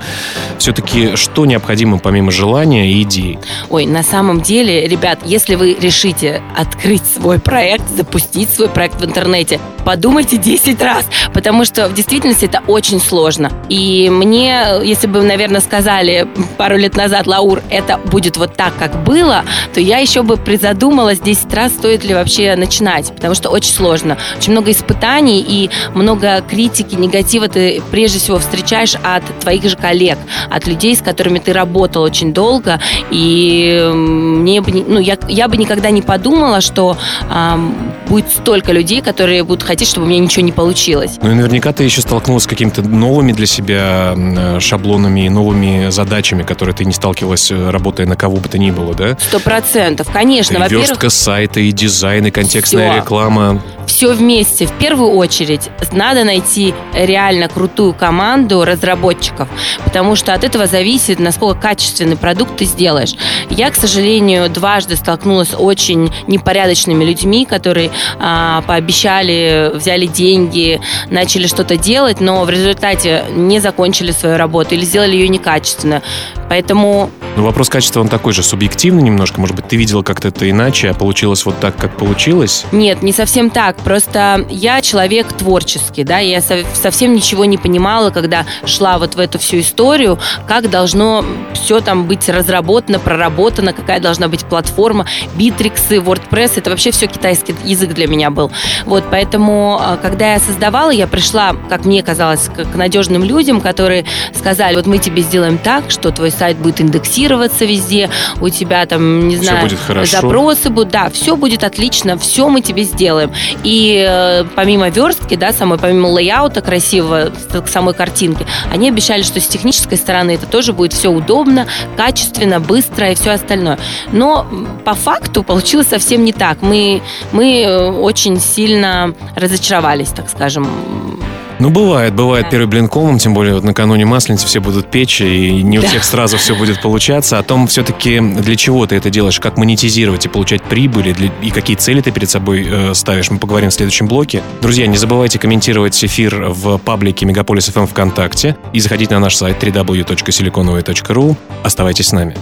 Все-таки 0.58 1.16
что 1.16 1.46
необходимо 1.46 1.98
помимо 1.98 2.30
желания 2.30 2.90
и 2.90 3.02
идеи? 3.02 3.38
Ой, 3.70 3.86
на 3.86 4.02
самом 4.02 4.40
деле, 4.40 4.86
ребят, 4.86 5.20
если 5.24 5.54
вы 5.54 5.76
решите 5.80 6.35
открыть 6.56 7.02
свой 7.04 7.38
проект, 7.38 7.88
запустить 7.96 8.50
свой 8.50 8.68
проект 8.68 9.00
в 9.00 9.04
интернете, 9.04 9.60
подумайте 9.84 10.36
10 10.36 10.80
раз, 10.82 11.06
потому 11.32 11.64
что 11.64 11.88
в 11.88 11.94
действительности 11.94 12.44
это 12.44 12.62
очень 12.66 13.00
сложно. 13.00 13.50
И 13.68 14.08
мне, 14.10 14.64
если 14.82 15.06
бы, 15.06 15.22
наверное, 15.22 15.60
сказали 15.60 16.28
пару 16.56 16.76
лет 16.76 16.96
назад, 16.96 17.26
Лаур, 17.26 17.62
это 17.70 17.98
будет 17.98 18.36
вот 18.36 18.54
так, 18.56 18.72
как 18.78 19.04
было, 19.04 19.44
то 19.74 19.80
я 19.80 19.98
еще 19.98 20.22
бы 20.22 20.36
призадумалась 20.36 21.20
10 21.20 21.52
раз, 21.54 21.72
стоит 21.72 22.04
ли 22.04 22.14
вообще 22.14 22.56
начинать 22.56 23.12
потому 23.16 23.34
что 23.34 23.50
очень 23.50 23.72
сложно. 23.72 24.16
Очень 24.36 24.52
много 24.52 24.70
испытаний 24.70 25.44
и 25.46 25.70
много 25.94 26.42
критики, 26.48 26.94
негатива 26.94 27.48
ты 27.48 27.82
прежде 27.90 28.18
всего 28.18 28.38
встречаешь 28.38 28.94
от 29.02 29.24
твоих 29.40 29.64
же 29.64 29.76
коллег, 29.76 30.18
от 30.50 30.66
людей, 30.66 30.94
с 30.94 31.02
которыми 31.02 31.38
ты 31.38 31.52
работал 31.52 32.02
очень 32.02 32.32
долго. 32.32 32.80
И 33.10 33.90
мне 33.92 34.60
бы, 34.60 34.84
ну, 34.86 35.00
я, 35.00 35.18
я 35.28 35.48
бы 35.48 35.56
никогда 35.56 35.90
не 35.90 36.02
подумала, 36.02 36.25
что 36.60 36.96
эм, 37.30 37.74
будет 38.08 38.30
столько 38.30 38.72
людей, 38.72 39.02
которые 39.02 39.44
будут 39.44 39.62
хотеть, 39.62 39.88
чтобы 39.88 40.06
у 40.06 40.10
меня 40.10 40.20
ничего 40.20 40.44
не 40.44 40.52
получилось. 40.52 41.18
Ну 41.22 41.30
и 41.30 41.34
наверняка 41.34 41.72
ты 41.72 41.84
еще 41.84 42.00
столкнулась 42.00 42.44
с 42.44 42.46
какими-то 42.46 42.82
новыми 42.82 43.32
для 43.32 43.46
себя 43.46 44.14
шаблонами 44.60 45.26
и 45.26 45.28
новыми 45.28 45.90
задачами, 45.90 46.42
которые 46.42 46.74
ты 46.74 46.84
не 46.84 46.92
сталкивалась, 46.92 47.50
э, 47.50 47.70
работая 47.70 48.06
на 48.06 48.16
кого 48.16 48.36
бы 48.36 48.48
то 48.48 48.58
ни 48.58 48.70
было, 48.70 48.94
да? 48.94 49.16
Сто 49.20 49.40
процентов, 49.40 50.08
конечно. 50.12 50.66
Верстка 50.68 51.10
сайта 51.10 51.60
и 51.60 51.72
дизайн, 51.72 52.26
и 52.26 52.30
контекстная 52.30 52.90
все. 52.90 53.00
реклама. 53.00 53.62
Все 53.86 54.12
вместе. 54.12 54.66
В 54.66 54.72
первую 54.72 55.12
очередь 55.12 55.70
надо 55.92 56.24
найти 56.24 56.74
реально 56.92 57.48
крутую 57.48 57.94
команду 57.94 58.64
разработчиков, 58.64 59.48
потому 59.84 60.16
что 60.16 60.34
от 60.34 60.44
этого 60.44 60.66
зависит, 60.66 61.18
насколько 61.18 61.58
качественный 61.60 62.16
продукт 62.16 62.56
ты 62.56 62.64
сделаешь. 62.64 63.14
Я, 63.48 63.70
к 63.70 63.76
сожалению, 63.76 64.50
дважды 64.50 64.96
столкнулась 64.96 65.50
с 65.50 65.56
очень 65.56 66.12
непорядочными 66.26 67.04
людьми, 67.04 67.46
которые 67.46 67.90
а, 68.18 68.62
пообещали, 68.62 69.70
взяли 69.74 70.06
деньги, 70.06 70.80
начали 71.10 71.46
что-то 71.46 71.76
делать, 71.76 72.20
но 72.20 72.44
в 72.44 72.50
результате 72.50 73.24
не 73.34 73.60
закончили 73.60 74.10
свою 74.10 74.36
работу 74.36 74.74
или 74.74 74.84
сделали 74.84 75.16
ее 75.16 75.28
некачественно. 75.28 76.02
Поэтому... 76.48 77.10
Но 77.36 77.42
вопрос 77.42 77.68
качества, 77.68 78.00
он 78.00 78.08
такой 78.08 78.32
же 78.32 78.42
субъективный 78.42 79.02
немножко. 79.02 79.40
Может 79.40 79.56
быть, 79.56 79.68
ты 79.68 79.76
видела 79.76 80.02
как-то 80.02 80.28
это 80.28 80.48
иначе, 80.48 80.90
а 80.90 80.94
получилось 80.94 81.44
вот 81.44 81.58
так, 81.60 81.76
как 81.76 81.96
получилось? 81.96 82.64
Нет, 82.72 83.02
не 83.02 83.12
совсем 83.12 83.50
так. 83.50 83.75
Просто 83.84 84.44
я 84.50 84.80
человек 84.80 85.32
творческий, 85.32 86.04
да, 86.04 86.18
я 86.18 86.40
совсем 86.40 87.14
ничего 87.14 87.44
не 87.44 87.58
понимала, 87.58 88.10
когда 88.10 88.44
шла 88.64 88.98
вот 88.98 89.14
в 89.14 89.20
эту 89.20 89.38
всю 89.38 89.60
историю, 89.60 90.18
как 90.48 90.70
должно 90.70 91.24
все 91.54 91.80
там 91.80 92.06
быть 92.06 92.28
разработано, 92.28 92.98
проработано, 92.98 93.72
какая 93.72 94.00
должна 94.00 94.28
быть 94.28 94.44
платформа, 94.44 95.06
битриксы, 95.36 95.96
WordPress, 95.96 96.52
это 96.56 96.70
вообще 96.70 96.90
все 96.90 97.06
китайский 97.06 97.54
язык 97.64 97.94
для 97.94 98.06
меня 98.06 98.30
был. 98.30 98.50
Вот, 98.84 99.04
поэтому, 99.10 99.78
а, 99.80 99.96
когда 99.96 100.32
я 100.32 100.40
создавала, 100.40 100.90
я 100.90 101.06
пришла, 101.06 101.54
как 101.68 101.84
мне 101.84 102.02
казалось, 102.02 102.48
к 102.48 102.74
надежным 102.74 103.24
людям, 103.24 103.60
которые 103.60 104.04
сказали, 104.34 104.76
вот 104.76 104.86
мы 104.86 104.98
тебе 104.98 105.22
сделаем 105.22 105.58
так, 105.58 105.90
что 105.90 106.10
твой 106.10 106.30
сайт 106.30 106.56
будет 106.56 106.80
индексироваться 106.80 107.64
везде, 107.64 108.10
у 108.40 108.48
тебя 108.48 108.84
там, 108.86 109.28
не 109.28 109.36
знаю, 109.36 109.68
запросы 110.04 110.70
будут, 110.70 110.90
да, 110.90 111.10
все 111.10 111.36
будет 111.36 111.64
отлично, 111.64 112.18
все 112.18 112.48
мы 112.48 112.60
тебе 112.60 112.82
сделаем. 112.82 113.32
И 113.66 114.06
э, 114.08 114.44
помимо 114.54 114.90
верстки, 114.90 115.34
да, 115.34 115.52
самой, 115.52 115.76
помимо 115.76 116.06
лейаута 116.06 116.60
красивого, 116.60 117.32
самой 117.66 117.94
картинки, 117.94 118.46
они 118.72 118.88
обещали, 118.88 119.24
что 119.24 119.40
с 119.40 119.48
технической 119.48 119.98
стороны 119.98 120.30
это 120.36 120.46
тоже 120.46 120.72
будет 120.72 120.92
все 120.92 121.08
удобно, 121.08 121.66
качественно, 121.96 122.60
быстро 122.60 123.10
и 123.10 123.16
все 123.16 123.32
остальное. 123.32 123.80
Но 124.12 124.46
по 124.84 124.94
факту 124.94 125.42
получилось 125.42 125.88
совсем 125.88 126.24
не 126.24 126.32
так. 126.32 126.62
Мы, 126.62 127.02
мы 127.32 127.62
э, 127.62 127.90
очень 127.90 128.38
сильно 128.40 129.12
разочаровались, 129.34 130.10
так 130.10 130.30
скажем, 130.30 131.18
ну, 131.58 131.70
бывает, 131.70 132.14
бывает 132.14 132.44
да. 132.46 132.50
перед 132.50 132.68
блинкомом, 132.68 133.18
тем 133.18 133.32
более 133.32 133.54
вот 133.54 133.64
накануне 133.64 134.04
Масленицы 134.04 134.46
все 134.46 134.60
будут 134.60 134.90
печь, 134.90 135.22
и 135.22 135.62
не 135.62 135.78
у 135.78 135.82
да. 135.82 135.88
всех 135.88 136.04
сразу 136.04 136.36
все 136.36 136.54
будет 136.54 136.82
получаться. 136.82 137.38
О 137.38 137.42
том 137.42 137.66
все-таки, 137.66 138.20
для 138.20 138.56
чего 138.56 138.86
ты 138.86 138.96
это 138.96 139.08
делаешь, 139.08 139.40
как 139.40 139.56
монетизировать 139.56 140.26
и 140.26 140.28
получать 140.28 140.62
прибыль, 140.62 141.08
и, 141.08 141.12
для, 141.14 141.32
и 141.42 141.50
какие 141.50 141.76
цели 141.76 142.02
ты 142.02 142.10
перед 142.10 142.28
собой 142.28 142.66
э, 142.68 142.94
ставишь, 142.94 143.30
мы 143.30 143.38
поговорим 143.38 143.70
в 143.70 143.74
следующем 143.74 144.06
блоке. 144.06 144.42
Друзья, 144.60 144.86
не 144.86 144.98
забывайте 144.98 145.38
комментировать 145.38 146.04
эфир 146.04 146.48
в 146.50 146.76
паблике 146.78 147.24
Мегаполис 147.24 147.68
FM 147.70 147.80
эм» 147.80 147.86
ВКонтакте 147.86 148.56
и 148.74 148.80
заходить 148.80 149.10
на 149.10 149.18
наш 149.18 149.34
сайт 149.34 149.62
www.siliconovой.ru. 149.62 151.36
Оставайтесь 151.62 152.08
с 152.08 152.12
нами. 152.12 152.36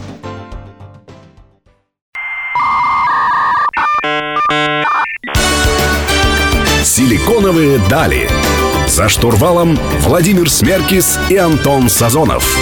Силиконовые 6.83 7.79
дали. 7.89 8.29
За 8.95 9.09
штурвалом 9.09 9.77
Владимир 10.03 10.49
Смеркис 10.49 11.19
и 11.29 11.35
Антон 11.35 11.89
Сазонов. 11.89 12.57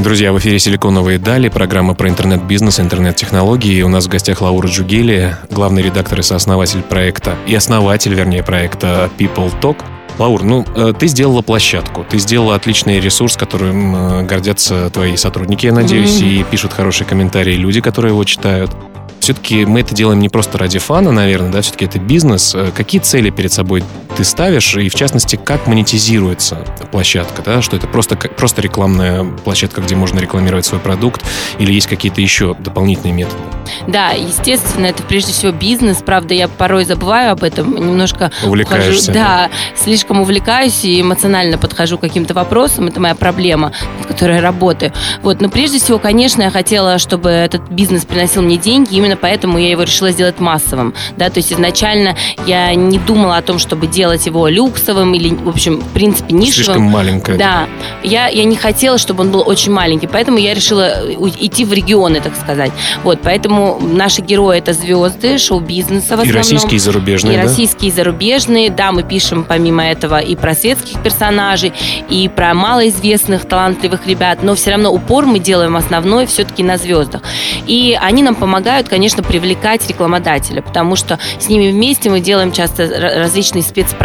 Друзья, 0.00 0.32
в 0.32 0.38
эфире 0.40 0.58
«Силиконовые 0.58 1.20
дали», 1.20 1.48
программа 1.48 1.94
про 1.94 2.08
интернет-бизнес, 2.08 2.80
интернет-технологии. 2.80 3.82
У 3.82 3.88
нас 3.88 4.06
в 4.06 4.08
гостях 4.08 4.40
Лаура 4.40 4.66
Джугели, 4.66 5.36
главный 5.48 5.80
редактор 5.80 6.18
и 6.18 6.22
сооснователь 6.24 6.82
проекта, 6.82 7.36
и 7.46 7.54
основатель, 7.54 8.14
вернее, 8.14 8.42
проекта 8.42 9.08
People 9.16 9.52
Talk. 9.60 9.76
Лаур, 10.18 10.42
ну, 10.42 10.66
э, 10.74 10.94
ты 10.98 11.06
сделала 11.06 11.42
площадку, 11.42 12.04
ты 12.10 12.18
сделала 12.18 12.56
отличный 12.56 12.98
ресурс, 12.98 13.36
которым 13.36 13.94
э, 13.94 14.22
гордятся 14.24 14.90
твои 14.90 15.16
сотрудники, 15.16 15.66
я 15.66 15.72
надеюсь, 15.72 16.20
mm-hmm. 16.20 16.40
и 16.40 16.42
пишут 16.50 16.72
хорошие 16.72 17.06
комментарии 17.06 17.54
люди, 17.54 17.80
которые 17.80 18.10
его 18.10 18.24
читают 18.24 18.72
все-таки 19.28 19.66
мы 19.66 19.80
это 19.80 19.94
делаем 19.94 20.20
не 20.20 20.30
просто 20.30 20.56
ради 20.56 20.78
фана, 20.78 21.12
наверное, 21.12 21.52
да, 21.52 21.60
все-таки 21.60 21.84
это 21.84 21.98
бизнес. 21.98 22.54
Э, 22.54 22.70
какие 22.74 22.98
цели 22.98 23.28
перед 23.28 23.52
собой 23.52 23.84
ты 24.18 24.24
ставишь, 24.24 24.74
и 24.74 24.88
в 24.88 24.96
частности, 24.96 25.36
как 25.36 25.68
монетизируется 25.68 26.56
площадка, 26.90 27.40
да, 27.42 27.62
что 27.62 27.76
это 27.76 27.86
просто, 27.86 28.16
просто 28.16 28.60
рекламная 28.60 29.22
площадка, 29.22 29.80
где 29.80 29.94
можно 29.94 30.18
рекламировать 30.18 30.66
свой 30.66 30.80
продукт, 30.80 31.24
или 31.60 31.72
есть 31.72 31.86
какие-то 31.86 32.20
еще 32.20 32.56
дополнительные 32.58 33.12
методы? 33.12 33.38
Да, 33.86 34.10
естественно, 34.10 34.86
это 34.86 35.04
прежде 35.04 35.32
всего 35.32 35.52
бизнес, 35.52 35.98
правда, 36.04 36.34
я 36.34 36.48
порой 36.48 36.84
забываю 36.84 37.30
об 37.30 37.44
этом, 37.44 37.72
немножко 37.76 38.32
Увлекаешься. 38.44 39.12
Ухожу, 39.12 39.12
да, 39.12 39.50
слишком 39.76 40.20
увлекаюсь 40.20 40.84
и 40.84 41.00
эмоционально 41.00 41.56
подхожу 41.56 41.96
к 41.96 42.00
каким-то 42.00 42.34
вопросам, 42.34 42.88
это 42.88 42.98
моя 42.98 43.14
проблема, 43.14 43.72
в 44.02 44.08
которой 44.08 44.36
я 44.36 44.42
работаю. 44.42 44.92
Вот, 45.22 45.40
но 45.40 45.48
прежде 45.48 45.78
всего, 45.78 46.00
конечно, 46.00 46.42
я 46.42 46.50
хотела, 46.50 46.98
чтобы 46.98 47.30
этот 47.30 47.70
бизнес 47.70 48.04
приносил 48.04 48.42
мне 48.42 48.56
деньги, 48.56 48.96
именно 48.96 49.16
поэтому 49.16 49.58
я 49.58 49.70
его 49.70 49.84
решила 49.84 50.10
сделать 50.10 50.40
массовым. 50.40 50.92
Да, 51.16 51.30
то 51.30 51.38
есть 51.38 51.52
изначально 51.52 52.16
я 52.46 52.74
не 52.74 52.98
думала 52.98 53.36
о 53.36 53.42
том, 53.42 53.60
чтобы 53.60 53.86
делать 53.86 54.07
его 54.14 54.48
люксовым 54.48 55.14
или, 55.14 55.34
в 55.34 55.48
общем, 55.48 55.80
в 55.80 55.88
принципе, 55.92 56.34
нишевым. 56.34 56.52
Слишком 56.52 56.82
маленькое. 56.82 57.38
Да. 57.38 57.68
Я, 58.02 58.28
я 58.28 58.44
не 58.44 58.56
хотела, 58.56 58.98
чтобы 58.98 59.24
он 59.24 59.30
был 59.30 59.42
очень 59.46 59.72
маленький, 59.72 60.06
поэтому 60.06 60.38
я 60.38 60.54
решила 60.54 61.02
идти 61.40 61.64
в 61.64 61.72
регионы, 61.72 62.20
так 62.20 62.36
сказать. 62.36 62.72
Вот, 63.02 63.20
поэтому 63.22 63.78
наши 63.80 64.22
герои 64.22 64.58
это 64.58 64.72
звезды 64.72 65.38
шоу-бизнеса 65.38 66.16
в 66.16 66.20
основном. 66.20 66.28
И 66.28 66.32
российские, 66.32 66.76
и 66.76 66.78
зарубежные, 66.78 67.34
И 67.34 67.36
да? 67.36 67.42
российские, 67.42 67.90
и 67.90 67.92
зарубежные. 67.92 68.70
Да, 68.70 68.92
мы 68.92 69.02
пишем 69.02 69.44
помимо 69.44 69.84
этого 69.84 70.18
и 70.18 70.36
про 70.36 70.54
светских 70.54 71.02
персонажей, 71.02 71.72
и 72.08 72.28
про 72.28 72.54
малоизвестных, 72.54 73.46
талантливых 73.46 74.06
ребят, 74.06 74.42
но 74.42 74.54
все 74.54 74.70
равно 74.70 74.92
упор 74.92 75.26
мы 75.26 75.38
делаем 75.38 75.76
основной 75.76 76.26
все-таки 76.26 76.62
на 76.62 76.76
звездах. 76.76 77.22
И 77.66 77.98
они 78.00 78.22
нам 78.22 78.34
помогают, 78.34 78.88
конечно, 78.88 79.08
конечно, 79.18 79.22
привлекать 79.22 79.88
рекламодателя, 79.88 80.60
потому 80.60 80.96
что 80.96 81.18
с 81.38 81.48
ними 81.48 81.70
вместе 81.70 82.10
мы 82.10 82.20
делаем 82.20 82.52
часто 82.52 82.88
различные 83.18 83.62
спецпроекты, 83.62 83.97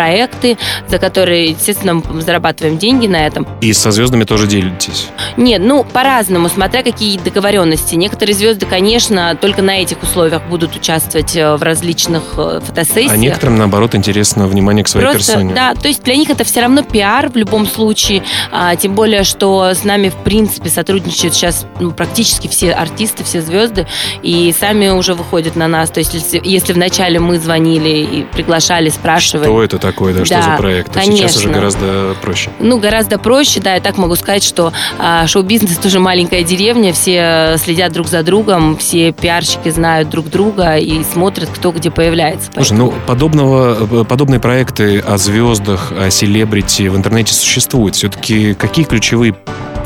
за 0.88 0.98
которые, 0.98 1.52
естественно, 1.52 1.96
мы 1.96 2.22
зарабатываем 2.22 2.78
деньги 2.78 3.08
на 3.08 3.26
этом. 3.26 3.48
И 3.62 3.74
со 3.74 3.92
звездами 3.92 4.24
тоже 4.24 4.48
делитесь? 4.48 5.08
Нет, 5.38 5.62
ну, 5.64 5.84
по-разному, 5.84 6.50
смотря 6.50 6.84
какие 6.84 7.18
договоренности. 7.18 7.96
Некоторые 7.96 8.36
звезды, 8.36 8.66
конечно, 8.66 9.38
только 9.40 9.62
на 9.62 9.82
этих 9.82 10.02
условиях 10.04 10.44
будут 10.44 10.76
участвовать 10.76 11.36
э, 11.36 11.56
в 11.56 11.64
различных 11.64 12.24
э, 12.38 12.60
фотосессиях. 12.66 13.12
А 13.12 13.18
некоторым, 13.18 13.58
наоборот, 13.58 13.96
интересно 13.96 14.48
внимание 14.48 14.84
к 14.84 14.88
своей 14.88 15.08
Просто, 15.08 15.34
персоне. 15.34 15.54
Да, 15.54 15.74
то 15.76 15.88
есть 15.88 16.04
для 16.04 16.16
них 16.16 16.30
это 16.30 16.44
все 16.44 16.62
равно 16.62 16.84
пиар 16.84 17.30
в 17.30 17.36
любом 17.36 17.66
случае, 17.66 18.24
а, 18.52 18.76
тем 18.76 18.96
более, 18.96 19.24
что 19.24 19.72
с 19.74 19.84
нами, 19.84 20.10
в 20.10 20.16
принципе, 20.16 20.70
сотрудничают 20.70 21.34
сейчас 21.34 21.66
ну, 21.80 21.92
практически 21.92 22.48
все 22.48 22.72
артисты, 22.72 23.24
все 23.24 23.42
звезды, 23.42 23.88
и 24.22 24.54
сами 24.58 24.90
уже 24.90 25.14
выходит 25.14 25.56
на 25.56 25.68
нас. 25.68 25.90
То 25.90 26.00
есть, 26.00 26.14
если, 26.14 26.42
если 26.44 26.74
вначале 26.74 27.20
мы 27.20 27.40
звонили 27.40 27.90
и 27.90 28.24
приглашали, 28.24 28.90
спрашивали. 28.90 29.46
Что 29.46 29.64
это 29.64 29.80
такое, 29.84 30.14
да, 30.14 30.20
да 30.20 30.26
что 30.26 30.42
за 30.42 30.58
проект? 30.58 30.90
А 30.96 31.00
конечно. 31.00 31.18
сейчас 31.18 31.38
уже 31.38 31.50
гораздо 31.50 32.16
проще. 32.22 32.50
Ну, 32.60 32.80
гораздо 32.80 33.20
проще, 33.20 33.60
да, 33.60 33.76
я 33.76 33.82
так 33.82 33.98
могу 33.98 34.16
сказать, 34.16 34.44
что 34.44 34.72
а, 34.98 35.28
шоу-бизнес 35.28 35.78
тоже 35.78 36.00
маленькая 36.00 36.44
деревня, 36.44 36.94
все 36.94 37.56
следят 37.58 37.92
друг 37.92 38.08
за 38.08 38.24
другом, 38.24 38.78
все 38.78 39.12
пиарщики 39.12 39.70
знают 39.70 40.10
друг 40.10 40.30
друга 40.30 40.78
и 40.78 41.04
смотрят, 41.04 41.50
кто 41.54 41.72
где 41.72 41.92
появляется. 41.92 42.50
Слушай, 42.54 42.78
ну, 42.78 42.94
подобного, 43.06 44.04
подобные 44.06 44.40
проекты 44.40 45.00
о 45.00 45.18
звездах, 45.18 45.92
о 45.92 46.10
селебрити 46.10 46.88
в 46.88 46.96
интернете 46.96 47.34
существуют. 47.34 47.96
Все-таки 47.96 48.54
какие 48.54 48.86
ключевые 48.86 49.36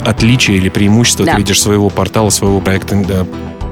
отличия 0.05 0.55
или 0.55 0.69
преимущества 0.69 1.25
да. 1.25 1.33
ты 1.33 1.37
видишь 1.39 1.61
своего 1.61 1.89
портала, 1.89 2.29
своего 2.29 2.59
проекта 2.61 2.95
да, 2.95 3.25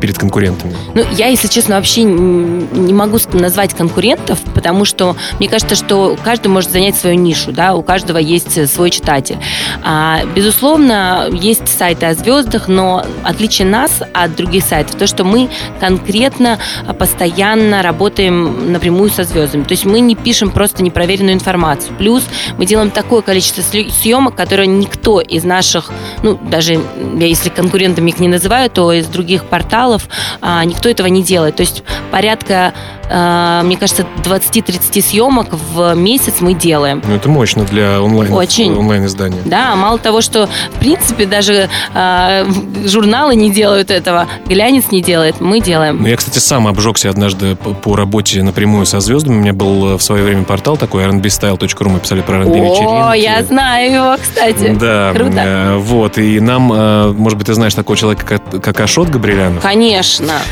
перед 0.06 0.20
конкурентами? 0.20 0.76
Ну, 0.94 1.04
я, 1.18 1.30
если 1.30 1.48
честно, 1.48 1.78
вообще 1.78 2.04
не 2.04 2.94
могу 2.94 3.18
назвать 3.34 3.74
конкурентов, 3.74 4.38
потому 4.54 4.86
что 4.86 5.16
мне 5.40 5.50
кажется, 5.50 5.74
что 5.74 6.16
каждый 6.24 6.50
может 6.50 6.70
занять 6.70 6.96
свою 6.96 7.16
нишу, 7.16 7.52
да, 7.52 7.74
у 7.74 7.82
каждого 7.82 8.20
есть 8.20 8.72
свой 8.72 8.92
читатель. 8.92 9.38
А, 9.84 10.24
безусловно, 10.36 11.28
есть 11.34 11.68
сайты 11.68 12.06
о 12.06 12.14
звездах, 12.14 12.68
но 12.68 13.04
отличие 13.24 13.68
нас 13.68 14.04
от 14.14 14.36
других 14.36 14.64
сайтов, 14.64 14.96
то, 14.96 15.08
что 15.08 15.24
мы 15.24 15.50
конкретно, 15.80 16.60
постоянно 17.00 17.82
работаем 17.82 18.72
напрямую 18.72 19.10
со 19.10 19.24
звездами. 19.24 19.64
То 19.64 19.72
есть 19.72 19.86
мы 19.86 20.02
не 20.02 20.16
пишем 20.16 20.52
просто 20.52 20.84
непроверенную 20.84 21.34
информацию. 21.34 21.96
Плюс 21.98 22.22
мы 22.60 22.68
делаем 22.68 22.92
такое 22.92 23.24
количество 23.24 23.64
съемок, 23.64 24.36
которое 24.36 24.68
никто 24.68 25.20
из 25.20 25.44
наших, 25.44 25.92
ну, 26.22 26.40
даже 26.48 26.80
если 27.18 27.50
конкурентами 27.50 28.12
их 28.12 28.20
не 28.20 28.28
называю, 28.28 28.70
то 28.70 28.94
из 28.94 29.08
других 29.08 29.46
порталов 29.46 29.95
сериалов, 29.96 30.10
а, 30.42 30.64
никто 30.66 30.90
этого 30.90 31.08
не 31.08 31.24
делает. 31.24 31.56
То 31.56 31.62
есть 31.62 31.84
порядка 32.12 32.74
а, 33.10 33.62
мне 33.64 33.78
кажется, 33.78 34.06
20-30 34.24 35.02
съемок 35.02 35.48
в 35.52 35.94
месяц 35.96 36.36
мы 36.40 36.54
делаем. 36.54 37.02
Ну, 37.08 37.16
это 37.16 37.30
мощно 37.30 37.64
для 37.64 38.02
онлайн, 38.02 38.34
Очень. 38.34 38.74
онлайн-издания. 38.74 39.42
Да, 39.46 39.76
мало 39.76 40.00
того, 40.00 40.22
что, 40.22 40.50
в 40.74 40.80
принципе, 40.80 41.26
даже 41.26 41.70
э, 41.94 42.46
журналы 42.86 43.36
не 43.36 43.52
делают 43.52 43.92
этого, 43.92 44.28
глянец 44.48 44.86
не 44.92 45.02
делает, 45.02 45.40
мы 45.40 45.60
делаем. 45.60 46.02
Ну, 46.02 46.08
я, 46.08 46.16
кстати, 46.16 46.40
сам 46.40 46.68
обжегся 46.68 47.10
однажды 47.10 47.56
по, 47.56 47.96
работе 47.96 48.44
напрямую 48.44 48.86
со 48.86 49.00
звездами. 49.00 49.36
У 49.36 49.40
меня 49.40 49.54
был 49.54 49.94
э, 49.94 49.98
в 49.98 50.02
свое 50.02 50.24
время 50.24 50.44
портал 50.44 50.76
такой, 50.76 51.06
rnbstyle.ru, 51.06 51.90
мы 51.90 52.00
писали 52.00 52.22
про 52.22 52.38
rnb 52.38 52.54
вечеринки. 52.54 53.10
О, 53.10 53.14
я 53.14 53.44
знаю 53.44 53.94
его, 53.94 54.18
кстати. 54.22 54.76
Да. 54.80 55.14
Круто. 55.16 55.38
Э, 55.38 55.78
вот, 55.78 56.18
и 56.18 56.40
нам, 56.40 56.74
э, 56.74 57.12
может 57.14 57.38
быть, 57.38 57.48
ты 57.48 57.54
знаешь 57.54 57.74
такого 57.74 57.96
человека, 57.96 58.26
как, 58.26 58.64
как 58.64 58.80
Ашот 58.80 59.10
Габрилянов? 59.10 59.62
Конечно. 59.62 59.85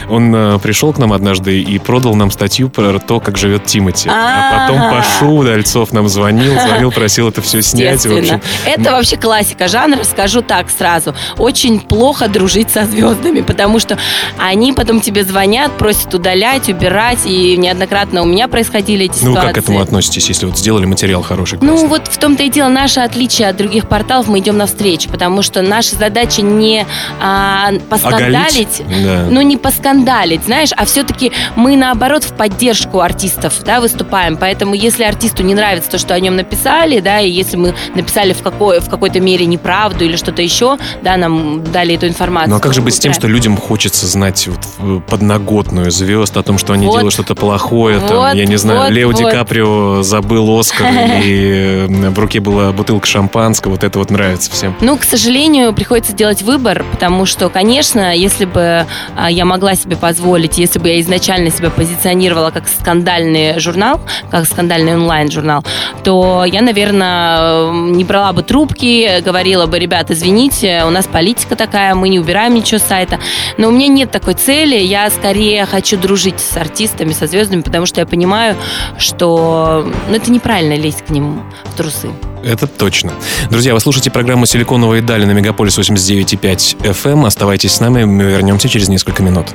Он 0.09 0.33
э, 0.35 0.59
пришел 0.59 0.93
к 0.93 0.97
нам 0.97 1.13
однажды 1.13 1.61
и 1.61 1.79
продал 1.79 2.15
нам 2.15 2.31
статью 2.31 2.69
про 2.69 2.99
то, 2.99 3.19
как 3.19 3.37
живет 3.37 3.65
Тимати. 3.65 4.09
А 4.09 4.67
потом 4.67 4.89
Пашу 4.89 5.31
Удальцов 5.37 5.91
нам 5.91 6.07
звонил, 6.07 6.53
звонил, 6.59 6.91
просил 6.91 7.29
это 7.29 7.41
все 7.41 7.61
снять. 7.61 8.05
В 8.05 8.17
общем. 8.17 8.41
Это 8.65 8.91
вообще 8.91 9.17
классика 9.17 9.67
жанра, 9.67 10.03
скажу 10.03 10.41
так 10.41 10.69
сразу. 10.69 11.15
Очень 11.37 11.79
плохо 11.79 12.27
дружить 12.27 12.69
со 12.71 12.85
звездами, 12.85 13.41
потому 13.41 13.79
что 13.79 13.97
они 14.37 14.73
потом 14.73 15.01
тебе 15.01 15.23
звонят, 15.23 15.77
просят 15.77 16.13
удалять, 16.13 16.69
убирать, 16.69 17.19
и 17.25 17.57
неоднократно 17.57 18.21
у 18.21 18.25
меня 18.25 18.47
происходили 18.47 19.05
эти 19.05 19.15
ситуации. 19.17 19.35
Ну, 19.35 19.41
как 19.41 19.55
к 19.55 19.57
этому 19.57 19.81
относитесь, 19.81 20.27
если 20.29 20.45
вот 20.45 20.57
сделали 20.57 20.85
материал 20.85 21.21
хороший? 21.21 21.59
Классный? 21.59 21.81
Ну, 21.81 21.87
вот 21.87 22.07
в 22.07 22.17
том-то 22.17 22.43
и 22.43 22.49
дело, 22.49 22.69
наше 22.69 22.99
отличие 22.99 23.49
от 23.49 23.57
других 23.57 23.87
порталов, 23.87 24.27
мы 24.27 24.39
идем 24.39 24.57
навстречу, 24.57 25.09
потому 25.09 25.41
что 25.41 25.61
наша 25.61 25.95
задача 25.95 26.41
не 26.41 26.85
а, 27.21 27.71
поскандалить, 27.89 28.83
да. 29.03 29.12
Ну, 29.29 29.41
не 29.41 29.57
поскандалить, 29.57 30.43
знаешь, 30.43 30.69
а 30.75 30.85
все-таки 30.85 31.31
мы, 31.55 31.75
наоборот, 31.75 32.23
в 32.23 32.33
поддержку 32.33 33.01
артистов, 33.01 33.55
да, 33.65 33.79
выступаем. 33.79 34.37
Поэтому, 34.37 34.73
если 34.73 35.03
артисту 35.03 35.43
не 35.43 35.53
нравится 35.53 35.91
то, 35.91 35.97
что 35.97 36.13
о 36.13 36.19
нем 36.19 36.35
написали, 36.35 36.99
да, 36.99 37.19
и 37.19 37.29
если 37.29 37.57
мы 37.57 37.75
написали 37.95 38.33
в, 38.33 38.41
какой, 38.41 38.79
в 38.79 38.89
какой-то 38.89 39.19
мере 39.19 39.45
неправду 39.45 40.05
или 40.05 40.15
что-то 40.15 40.41
еще, 40.41 40.77
да, 41.01 41.17
нам 41.17 41.63
дали 41.71 41.95
эту 41.95 42.07
информацию. 42.07 42.49
Ну 42.51 42.57
а 42.57 42.59
как 42.59 42.73
же 42.73 42.81
быть 42.81 42.95
с 42.95 42.99
тем, 42.99 43.13
что 43.13 43.27
людям 43.27 43.57
хочется 43.57 44.07
знать 44.07 44.47
вот, 44.47 45.05
подноготную 45.05 45.91
звезд, 45.91 46.35
о 46.37 46.43
том, 46.43 46.57
что 46.57 46.73
они 46.73 46.85
вот. 46.85 46.97
делают 46.97 47.13
что-то 47.13 47.35
плохое, 47.35 47.99
вот, 47.99 48.09
там, 48.09 48.37
я 48.37 48.45
не 48.45 48.57
знаю, 48.57 48.81
вот, 48.81 48.91
Лео 48.91 49.07
вот. 49.07 49.17
Ди 49.17 49.23
Каприо 49.23 50.03
забыл 50.03 50.59
Оскар, 50.59 50.87
и 51.23 51.87
э, 51.89 52.09
в 52.09 52.19
руке 52.19 52.39
была 52.39 52.71
бутылка 52.71 53.05
шампанского, 53.07 53.73
вот 53.73 53.83
это 53.83 53.99
вот 53.99 54.09
нравится 54.11 54.51
всем. 54.51 54.75
Ну, 54.81 54.97
к 54.97 55.03
сожалению, 55.03 55.73
приходится 55.73 56.13
делать 56.13 56.41
выбор, 56.41 56.85
потому 56.91 57.25
что, 57.25 57.49
конечно, 57.49 58.15
если 58.15 58.45
бы 58.45 58.85
я 59.29 59.45
могла 59.45 59.75
себе 59.75 59.95
позволить, 59.95 60.57
если 60.57 60.79
бы 60.79 60.89
я 60.89 61.01
изначально 61.01 61.49
себя 61.49 61.69
позиционировала 61.69 62.51
как 62.51 62.67
скандальный 62.67 63.59
журнал, 63.59 63.99
как 64.29 64.45
скандальный 64.45 64.95
онлайн-журнал, 64.95 65.63
то 66.03 66.45
я, 66.45 66.61
наверное, 66.61 67.71
не 67.71 68.03
брала 68.03 68.33
бы 68.33 68.43
трубки, 68.43 69.21
говорила 69.21 69.65
бы, 69.65 69.79
ребят, 69.79 70.11
извините, 70.11 70.83
у 70.85 70.89
нас 70.89 71.07
политика 71.07 71.55
такая, 71.55 71.95
мы 71.95 72.09
не 72.09 72.19
убираем 72.19 72.53
ничего 72.53 72.79
с 72.79 72.83
сайта. 72.83 73.19
Но 73.57 73.69
у 73.69 73.71
меня 73.71 73.87
нет 73.87 74.11
такой 74.11 74.33
цели, 74.33 74.75
я 74.75 75.09
скорее 75.09 75.65
хочу 75.65 75.97
дружить 75.97 76.39
с 76.39 76.55
артистами, 76.57 77.13
со 77.13 77.27
звездами, 77.27 77.61
потому 77.61 77.85
что 77.85 78.01
я 78.01 78.05
понимаю, 78.05 78.55
что 78.97 79.87
ну, 80.09 80.15
это 80.15 80.31
неправильно 80.31 80.75
лезть 80.75 81.05
к 81.05 81.09
ним 81.09 81.43
в 81.65 81.77
трусы. 81.77 82.09
Это 82.43 82.67
точно. 82.67 83.13
Друзья, 83.49 83.73
вы 83.73 83.79
слушаете 83.79 84.11
программу 84.11 84.45
«Силиконовые 84.45 85.01
дали» 85.01 85.23
на 85.23 85.31
Мегаполис 85.31 85.79
89.5 85.79 86.77
FM. 86.81 87.25
Оставайтесь 87.25 87.71
с 87.71 87.79
нами, 87.79 88.03
мы 88.03 88.23
вернемся 88.23 88.67
через 88.67 88.89
несколько 88.93 89.23
минут. 89.23 89.47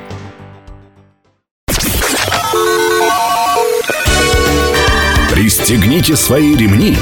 Пристегните 5.30 6.16
свои 6.16 6.57
ремни. 6.57 6.97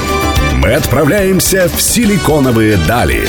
Мы 0.53 0.73
отправляемся 0.73 1.67
в 1.67 1.81
силиконовые 1.81 2.77
дали. 2.87 3.27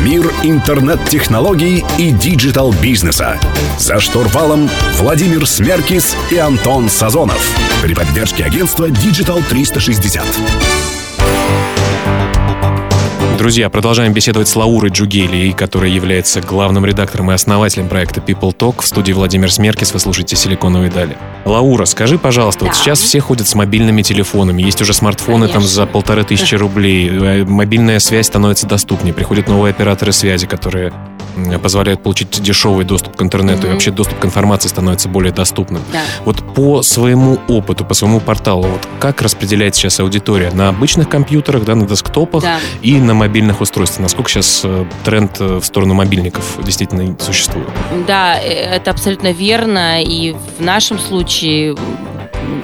Мир 0.00 0.30
интернет-технологий 0.42 1.84
и 1.98 2.10
digital-бизнеса. 2.10 3.40
За 3.78 3.98
штурвалом 4.00 4.68
Владимир 4.98 5.46
Смеркис 5.46 6.16
и 6.30 6.36
Антон 6.36 6.90
Сазонов. 6.90 7.42
При 7.82 7.94
поддержке 7.94 8.44
агентства 8.44 8.88
Digital 8.90 9.42
360. 9.48 11.01
Друзья, 13.42 13.68
продолжаем 13.70 14.12
беседовать 14.12 14.46
с 14.46 14.54
Лаурой 14.54 14.92
Джугелией, 14.92 15.52
которая 15.52 15.90
является 15.90 16.40
главным 16.40 16.86
редактором 16.86 17.32
и 17.32 17.34
основателем 17.34 17.88
проекта 17.88 18.20
People 18.20 18.56
Talk. 18.56 18.82
В 18.82 18.86
студии 18.86 19.12
Владимир 19.12 19.50
Смеркис, 19.50 19.92
вы 19.92 19.98
слушаете 19.98 20.36
«Силиконовые 20.36 20.92
дали». 20.92 21.18
Лаура, 21.44 21.84
скажи, 21.84 22.18
пожалуйста, 22.18 22.60
да. 22.60 22.66
вот 22.66 22.76
сейчас 22.76 23.00
все 23.00 23.18
ходят 23.18 23.48
с 23.48 23.56
мобильными 23.56 24.02
телефонами, 24.02 24.62
есть 24.62 24.80
уже 24.80 24.94
смартфоны 24.94 25.48
Конечно. 25.48 25.54
там 25.54 25.62
за 25.68 25.86
полторы 25.86 26.22
тысячи 26.22 26.54
рублей, 26.54 27.08
э, 27.08 27.44
мобильная 27.44 27.98
связь 27.98 28.28
становится 28.28 28.68
доступнее, 28.68 29.12
приходят 29.12 29.48
новые 29.48 29.72
операторы 29.72 30.12
связи, 30.12 30.46
которые 30.46 30.92
позволяют 31.62 32.02
получить 32.02 32.40
дешевый 32.42 32.84
доступ 32.84 33.16
к 33.16 33.22
интернету, 33.22 33.66
mm-hmm. 33.66 33.70
и 33.70 33.72
вообще 33.72 33.90
доступ 33.90 34.18
к 34.18 34.24
информации 34.24 34.68
становится 34.68 35.08
более 35.08 35.32
доступным. 35.32 35.82
Да. 35.92 36.00
Вот 36.24 36.42
по 36.54 36.82
своему 36.82 37.38
опыту, 37.48 37.84
по 37.84 37.94
своему 37.94 38.20
порталу, 38.20 38.64
вот 38.64 38.86
как 39.00 39.22
распределяется 39.22 39.80
сейчас 39.80 40.00
аудитория? 40.00 40.50
На 40.52 40.68
обычных 40.68 41.08
компьютерах, 41.08 41.64
да, 41.64 41.74
на 41.74 41.86
десктопах 41.86 42.42
да. 42.42 42.58
и 42.82 42.96
на 42.98 43.14
мобильных 43.14 43.60
устройствах? 43.60 44.00
Насколько 44.00 44.30
сейчас 44.30 44.62
э, 44.64 44.84
тренд 45.04 45.40
э, 45.40 45.58
в 45.58 45.64
сторону 45.64 45.94
мобильников 45.94 46.58
действительно 46.62 47.16
существует? 47.18 47.68
Да, 48.06 48.38
э, 48.40 48.76
это 48.76 48.90
абсолютно 48.90 49.32
верно. 49.32 50.02
И 50.02 50.34
в 50.58 50.62
нашем 50.62 50.98
случае 50.98 51.76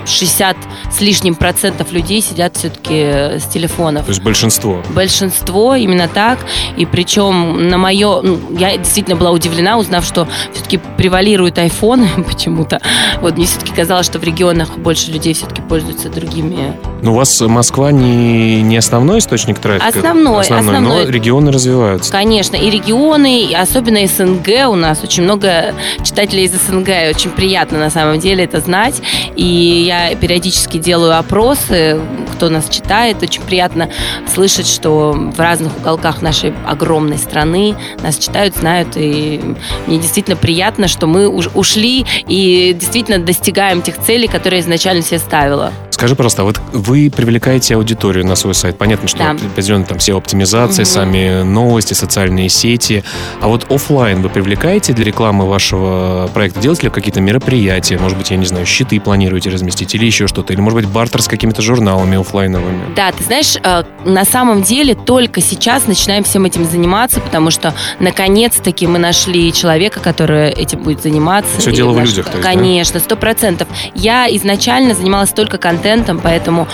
60 0.07 0.57
с 0.91 1.01
лишним 1.01 1.35
процентов 1.35 1.93
людей 1.93 2.21
сидят 2.21 2.57
все-таки 2.57 3.39
с 3.39 3.45
телефонов. 3.45 4.05
То 4.07 4.11
есть 4.11 4.23
большинство? 4.23 4.83
Большинство, 4.91 5.75
именно 5.75 6.09
так. 6.09 6.39
И 6.77 6.87
причем 6.87 7.69
на 7.69 7.79
мое... 7.79 8.23
Ну, 8.23 8.39
я 8.59 8.77
действительно 8.77 9.17
была 9.17 9.31
удивлена, 9.31 9.79
узнав, 9.79 10.05
что 10.05 10.29
все-таки 10.53 10.79
превалируют 10.97 11.59
айфоны 11.59 12.09
почему-то. 12.27 12.81
Вот 13.21 13.37
мне 13.37 13.47
все-таки 13.47 13.73
казалось, 13.73 14.07
что 14.07 14.19
в 14.19 14.25
регионах 14.25 14.79
больше 14.79 15.11
людей 15.11 15.35
все-таки 15.35 15.63
пользуются 15.63 16.09
другими. 16.09 16.75
Ну, 17.01 17.13
у 17.13 17.15
вас 17.15 17.41
Москва 17.41 17.93
не, 17.93 18.63
не 18.63 18.77
основной 18.77 19.21
источник 19.21 19.59
трафика? 19.59 19.87
Основной, 19.87 20.43
основной. 20.43 20.77
основной. 20.77 21.05
Но 21.05 21.11
регионы 21.11 21.53
развиваются. 21.53 22.11
Конечно, 22.11 22.57
и 22.57 22.71
регионы, 22.71 23.45
и 23.45 23.55
особенно 23.55 24.05
СНГ 24.07 24.69
у 24.69 24.75
нас. 24.75 25.03
Очень 25.03 25.23
много 25.23 25.75
читателей 26.05 26.45
из 26.45 26.53
СНГ. 26.53 27.15
Очень 27.15 27.31
приятно 27.31 27.79
на 27.79 27.91
самом 27.91 28.19
деле 28.19 28.45
это 28.45 28.61
знать. 28.61 29.01
И 29.37 29.45
я 29.87 30.15
периодически 30.17 30.79
делаю 30.79 31.17
опросы, 31.19 32.01
кто 32.35 32.49
нас 32.49 32.69
читает. 32.69 33.23
Очень 33.23 33.43
приятно 33.43 33.91
слышать, 34.33 34.67
что 34.67 35.13
в 35.13 35.39
разных 35.39 35.77
уголках 35.79 36.21
нашей 36.21 36.53
огромной 36.67 37.19
страны 37.19 37.77
нас 38.03 38.19
читают, 38.19 38.57
знают. 38.57 38.97
И 38.97 39.41
мне 39.87 39.99
действительно 39.99 40.37
приятно, 40.37 40.89
что 40.89 41.07
мы 41.07 41.29
ушли 41.29 42.05
и 42.27 42.77
действительно 42.79 43.19
достигаем 43.19 43.83
тех 43.83 43.99
целей, 43.99 44.27
которые 44.27 44.63
изначально 44.63 45.03
себе 45.03 45.19
ставила. 45.21 45.73
Скажи, 45.91 46.15
пожалуйста, 46.15 46.45
вот 46.45 46.61
вы 46.89 47.11
привлекаете 47.15 47.75
аудиторию 47.75 48.27
на 48.27 48.35
свой 48.35 48.55
сайт. 48.55 48.79
Понятно, 48.79 49.09
что 49.09 49.19
да. 49.19 49.31
определенно 49.33 49.85
там 49.85 49.99
все 49.99 50.17
оптимизации, 50.17 50.83
угу. 50.83 50.89
сами 50.89 51.43
новости, 51.43 51.93
социальные 51.93 52.49
сети. 52.49 53.05
А 53.43 53.49
вот 53.49 53.71
офлайн 53.71 54.23
вы 54.23 54.31
привлекаете 54.31 54.95
для 54.95 55.05
рекламы 55.05 55.47
вашего 55.47 56.31
проекта? 56.33 56.61
Делаете 56.61 56.85
ли 56.85 56.91
какие-то 56.91 57.21
мероприятия? 57.21 57.99
Может 57.99 58.17
быть, 58.17 58.31
я 58.31 58.39
не 58.39 58.47
знаю, 58.47 58.65
щиты 58.65 58.99
планируете 59.01 59.51
разместить 59.51 59.95
или 59.95 60.07
еще 60.07 60.27
что-то? 60.27 60.55
Или, 60.55 60.61
может 60.63 60.79
быть, 60.81 60.89
бартер 60.89 61.21
с 61.21 61.29
какими-то 61.29 61.61
журналами 61.61 62.19
офлайновыми? 62.19 62.95
Да, 62.97 63.13
ты 63.13 63.23
знаешь, 63.23 63.57
э, 63.63 63.83
на 64.07 64.25
самом 64.25 64.63
деле 64.63 64.95
только 64.95 65.43
сейчас 65.43 65.87
начинаем 65.87 66.25
всем 66.25 66.47
этим 66.47 66.65
заниматься, 66.65 67.21
потому 67.21 67.51
что 67.51 67.75
наконец-таки 68.01 68.87
мы 68.87 68.99
нашли 68.99 69.53
человека, 69.53 70.01
который 70.01 70.51
этим 70.53 70.83
будет 70.83 71.03
заниматься. 71.03 71.61
Все 71.61 71.71
дело 71.73 71.93
в 71.93 72.01
людях, 72.01 72.27
то 72.27 72.39
есть, 72.39 72.49
Конечно, 72.49 72.99
сто 72.99 73.15
процентов. 73.17 73.69
Я 73.95 74.27
изначально 74.35 74.95
занималась 74.95 75.31
только 75.31 75.59
контентом 75.59 76.19
поэтому 76.23 76.67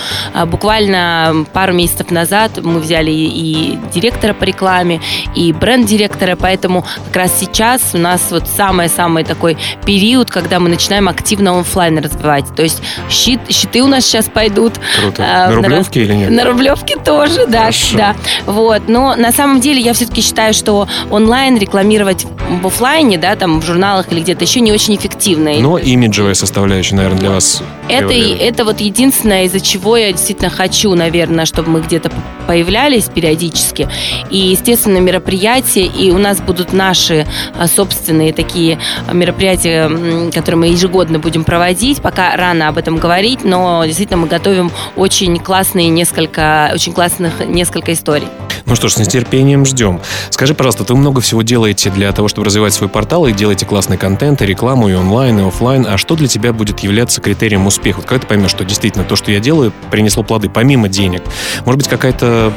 буквально 0.45 1.45
пару 1.53 1.73
месяцев 1.73 2.11
назад 2.11 2.51
мы 2.63 2.79
взяли 2.79 3.11
и 3.11 3.77
директора 3.93 4.33
по 4.33 4.43
рекламе, 4.43 5.01
и 5.35 5.53
бренд-директора, 5.53 6.35
поэтому 6.35 6.85
как 7.07 7.15
раз 7.15 7.39
сейчас 7.39 7.91
у 7.93 7.97
нас 7.97 8.21
вот 8.31 8.47
самый-самый 8.47 9.23
такой 9.23 9.57
период, 9.85 10.29
когда 10.29 10.59
мы 10.59 10.69
начинаем 10.69 11.07
активно 11.07 11.59
офлайн 11.59 11.97
развивать. 11.99 12.45
То 12.55 12.63
есть 12.63 12.81
щит, 13.09 13.39
щиты 13.49 13.81
у 13.81 13.87
нас 13.87 14.05
сейчас 14.05 14.25
пойдут. 14.25 14.73
Круто. 14.99 15.23
А, 15.27 15.49
на 15.49 15.55
Рублевке 15.55 16.03
или 16.03 16.13
нет? 16.13 16.31
На 16.31 16.45
Рублевке 16.45 16.97
тоже, 16.97 17.45
да. 17.47 17.63
Хорошо. 17.63 17.97
да. 17.97 18.15
Вот. 18.45 18.83
Но 18.87 19.15
на 19.15 19.31
самом 19.31 19.59
деле 19.59 19.79
я 19.79 19.93
все-таки 19.93 20.21
считаю, 20.21 20.53
что 20.53 20.87
онлайн 21.09 21.57
рекламировать 21.57 22.25
в 22.49 22.67
офлайне, 22.67 23.17
да, 23.17 23.35
там 23.35 23.61
в 23.61 23.65
журналах 23.65 24.11
или 24.11 24.21
где-то 24.21 24.43
еще 24.43 24.59
не 24.59 24.71
очень 24.71 24.95
эффективно. 24.95 25.51
Но 25.59 25.77
имиджевая 25.77 26.33
составляющая, 26.33 26.95
наверное, 26.95 27.19
для 27.19 27.29
вас. 27.31 27.61
Это, 27.87 28.13
это 28.13 28.65
вот 28.65 28.79
единственное 28.81 29.45
из-за 29.45 29.59
чего 29.59 29.97
я 29.97 30.11
действительно 30.11 30.49
хочу, 30.49 30.93
наверное, 30.95 31.45
чтобы 31.45 31.69
мы 31.69 31.81
где-то 31.81 32.11
появлялись 32.47 33.05
периодически. 33.05 33.87
И, 34.29 34.37
естественно, 34.37 34.97
мероприятия, 34.97 35.85
и 35.85 36.11
у 36.11 36.17
нас 36.17 36.39
будут 36.41 36.73
наши 36.73 37.27
а, 37.57 37.67
собственные 37.67 38.33
такие 38.33 38.79
мероприятия, 39.11 40.31
которые 40.31 40.59
мы 40.59 40.67
ежегодно 40.67 41.19
будем 41.19 41.43
проводить. 41.43 42.01
Пока 42.01 42.35
рано 42.35 42.67
об 42.67 42.77
этом 42.77 42.97
говорить, 42.97 43.43
но 43.43 43.83
действительно 43.85 44.17
мы 44.17 44.27
готовим 44.27 44.71
очень 44.95 45.37
классные 45.37 45.89
несколько, 45.89 46.71
очень 46.73 46.93
классных 46.93 47.45
несколько 47.47 47.93
историй. 47.93 48.27
Ну 48.65 48.75
что 48.75 48.87
ж, 48.87 48.93
с 48.93 48.97
нетерпением 48.97 49.65
ждем. 49.65 50.01
Скажи, 50.31 50.55
пожалуйста, 50.55 50.85
вы 50.91 50.99
много 50.99 51.21
всего 51.21 51.43
делаете 51.43 51.91
для 51.91 52.11
того, 52.11 52.27
чтобы 52.35 52.47
развивать 52.47 52.73
свой 52.73 52.89
портал 52.89 53.25
и 53.27 53.31
делаете 53.31 53.65
классный 53.65 53.95
контент, 53.95 54.41
и 54.41 54.45
рекламу, 54.45 54.89
и 54.89 54.93
онлайн, 54.93 55.39
и 55.39 55.47
офлайн. 55.47 55.87
А 55.87 55.97
что 55.97 56.17
для 56.17 56.27
тебя 56.27 56.51
будет 56.51 56.81
являться 56.81 57.21
критерием 57.21 57.65
успеха? 57.65 57.99
Вот 57.99 58.07
когда 58.07 58.23
ты 58.23 58.27
поймешь, 58.27 58.49
что 58.49 58.65
действительно 58.65 59.05
то, 59.05 59.15
что 59.15 59.31
я 59.31 59.39
делаю, 59.39 59.71
принесло 59.89 60.21
плоды, 60.21 60.49
помимо 60.49 60.89
денег. 60.89 61.21
Может 61.63 61.77
быть, 61.77 61.87
какая-то 61.87 62.51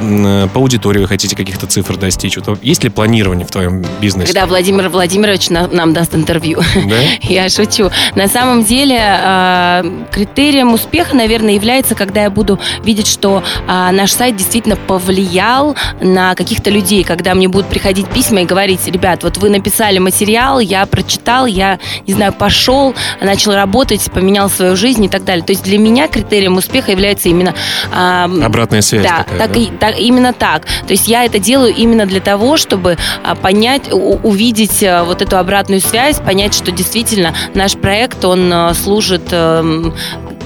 по 0.53 0.59
аудитории 0.59 0.99
вы 0.99 1.07
хотите 1.07 1.33
каких-то 1.33 1.65
цифр 1.65 1.95
достичь? 1.95 2.35
Вот 2.35 2.61
есть 2.61 2.83
ли 2.83 2.89
планирование 2.89 3.47
в 3.47 3.51
твоем 3.51 3.85
бизнесе? 4.01 4.33
Когда 4.33 4.47
Владимир 4.47 4.89
Владимирович 4.89 5.49
нам, 5.49 5.73
нам 5.73 5.93
даст 5.93 6.13
интервью. 6.13 6.59
Да? 6.75 6.97
Я 7.21 7.47
шучу. 7.47 7.89
На 8.15 8.27
самом 8.27 8.65
деле, 8.65 8.99
э, 8.99 9.83
критерием 10.11 10.73
успеха, 10.73 11.15
наверное, 11.15 11.53
является, 11.53 11.95
когда 11.95 12.23
я 12.23 12.29
буду 12.29 12.59
видеть, 12.83 13.07
что 13.07 13.43
э, 13.65 13.91
наш 13.91 14.11
сайт 14.11 14.35
действительно 14.35 14.75
повлиял 14.75 15.77
на 16.01 16.35
каких-то 16.35 16.69
людей, 16.69 17.05
когда 17.05 17.33
мне 17.33 17.47
будут 17.47 17.67
приходить 17.69 18.09
письма 18.09 18.41
и 18.41 18.45
говорить, 18.45 18.85
ребят, 18.87 19.23
вот 19.23 19.37
вы 19.37 19.49
написали 19.49 19.68
материал, 19.99 20.59
я 20.59 20.85
прочитал, 20.85 21.45
я, 21.45 21.79
не 22.07 22.13
знаю, 22.13 22.33
пошел, 22.33 22.93
начал 23.21 23.53
работать, 23.53 24.09
поменял 24.11 24.49
свою 24.49 24.75
жизнь 24.75 25.03
и 25.05 25.09
так 25.09 25.23
далее. 25.23 25.45
То 25.45 25.51
есть 25.51 25.63
для 25.63 25.77
меня 25.77 26.07
критерием 26.07 26.57
успеха 26.57 26.91
является 26.91 27.29
именно... 27.29 27.53
Э, 27.93 28.27
Обратная 28.43 28.81
связь 28.81 29.03
да, 29.03 29.23
такая, 29.23 29.39
так, 29.39 29.51
да? 29.51 29.59
И, 29.59 29.65
так, 29.67 29.99
именно 29.99 30.33
так. 30.33 30.65
То 30.65 30.91
есть 30.91 31.07
я 31.07 31.25
это 31.25 31.39
делаю 31.39 31.73
именно 31.73 32.05
для 32.05 32.19
того, 32.19 32.57
чтобы 32.57 32.97
а, 33.23 33.35
понять, 33.35 33.89
увидеть 33.91 34.83
а, 34.83 35.03
вот 35.03 35.21
эту 35.21 35.37
обратную 35.37 35.81
связь, 35.81 36.19
понять, 36.19 36.53
что 36.53 36.71
действительно 36.71 37.33
наш 37.53 37.75
проект, 37.75 38.23
он 38.25 38.51
а, 38.51 38.73
служит 38.73 39.23
эм, 39.31 39.93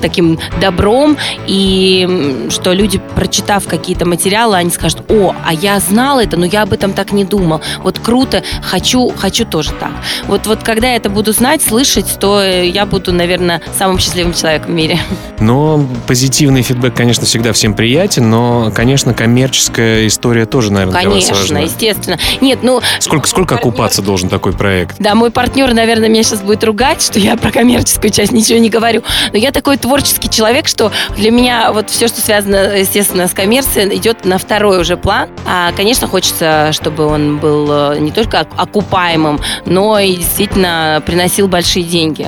таким 0.03 0.37
добром, 0.59 1.17
и 1.47 2.47
что 2.49 2.73
люди, 2.73 3.01
прочитав 3.15 3.65
какие-то 3.65 4.05
материалы, 4.05 4.57
они 4.57 4.69
скажут, 4.69 5.03
о, 5.09 5.33
а 5.45 5.53
я 5.53 5.79
знал 5.79 6.19
это, 6.19 6.35
но 6.35 6.45
я 6.45 6.63
об 6.63 6.73
этом 6.73 6.91
так 6.91 7.13
не 7.13 7.23
думал. 7.23 7.61
Вот 7.83 7.99
круто, 7.99 8.43
хочу, 8.61 9.09
хочу 9.15 9.45
тоже 9.45 9.71
так. 9.71 9.93
Вот, 10.27 10.45
вот 10.45 10.61
когда 10.63 10.89
я 10.89 10.97
это 10.97 11.09
буду 11.09 11.31
знать, 11.31 11.61
слышать, 11.61 12.17
то 12.19 12.43
я 12.43 12.85
буду, 12.85 13.13
наверное, 13.13 13.61
самым 13.77 13.97
счастливым 13.97 14.33
человеком 14.33 14.71
в 14.71 14.75
мире. 14.75 14.99
Но 15.39 15.87
позитивный 16.05 16.63
фидбэк, 16.63 16.93
конечно, 16.93 17.25
всегда 17.25 17.53
всем 17.53 17.73
приятен, 17.73 18.29
но, 18.29 18.71
конечно, 18.73 19.13
коммерческая 19.13 20.07
история 20.07 20.45
тоже, 20.45 20.71
наверное, 20.71 21.01
конечно, 21.01 21.19
для 21.19 21.29
вас 21.29 21.41
важна. 21.41 21.59
естественно. 21.59 22.17
Нет, 22.41 22.59
ну... 22.61 22.81
Сколько, 22.99 23.27
сколько 23.27 23.55
партнер... 23.55 23.69
окупаться 23.69 24.01
должен 24.01 24.29
такой 24.29 24.53
проект? 24.53 24.95
Да, 24.99 25.15
мой 25.15 25.31
партнер, 25.31 25.73
наверное, 25.73 26.09
меня 26.09 26.23
сейчас 26.23 26.41
будет 26.41 26.63
ругать, 26.63 27.01
что 27.01 27.19
я 27.19 27.35
про 27.35 27.51
коммерческую 27.51 28.11
часть 28.11 28.31
ничего 28.31 28.59
не 28.59 28.69
говорю. 28.69 29.03
Но 29.31 29.37
я 29.37 29.51
такой 29.51 29.77
творческий 29.77 29.92
творческий 29.93 30.27
человек, 30.27 30.67
что 30.67 30.91
для 31.15 31.29
меня 31.29 31.71
вот 31.71 31.91
все, 31.91 32.07
что 32.07 32.19
связано, 32.19 32.75
естественно, 32.75 33.27
с 33.27 33.33
коммерцией, 33.33 33.95
идет 33.95 34.25
на 34.25 34.39
второй 34.39 34.81
уже 34.81 34.97
план. 34.97 35.29
А, 35.45 35.71
конечно, 35.73 36.07
хочется, 36.07 36.71
чтобы 36.71 37.05
он 37.05 37.37
был 37.37 37.67
э, 37.69 37.99
не 37.99 38.09
только 38.09 38.39
окупаемым, 38.57 39.39
но 39.67 39.99
и 39.99 40.15
действительно 40.15 41.03
приносил 41.05 41.47
большие 41.47 41.85
деньги. 41.85 42.27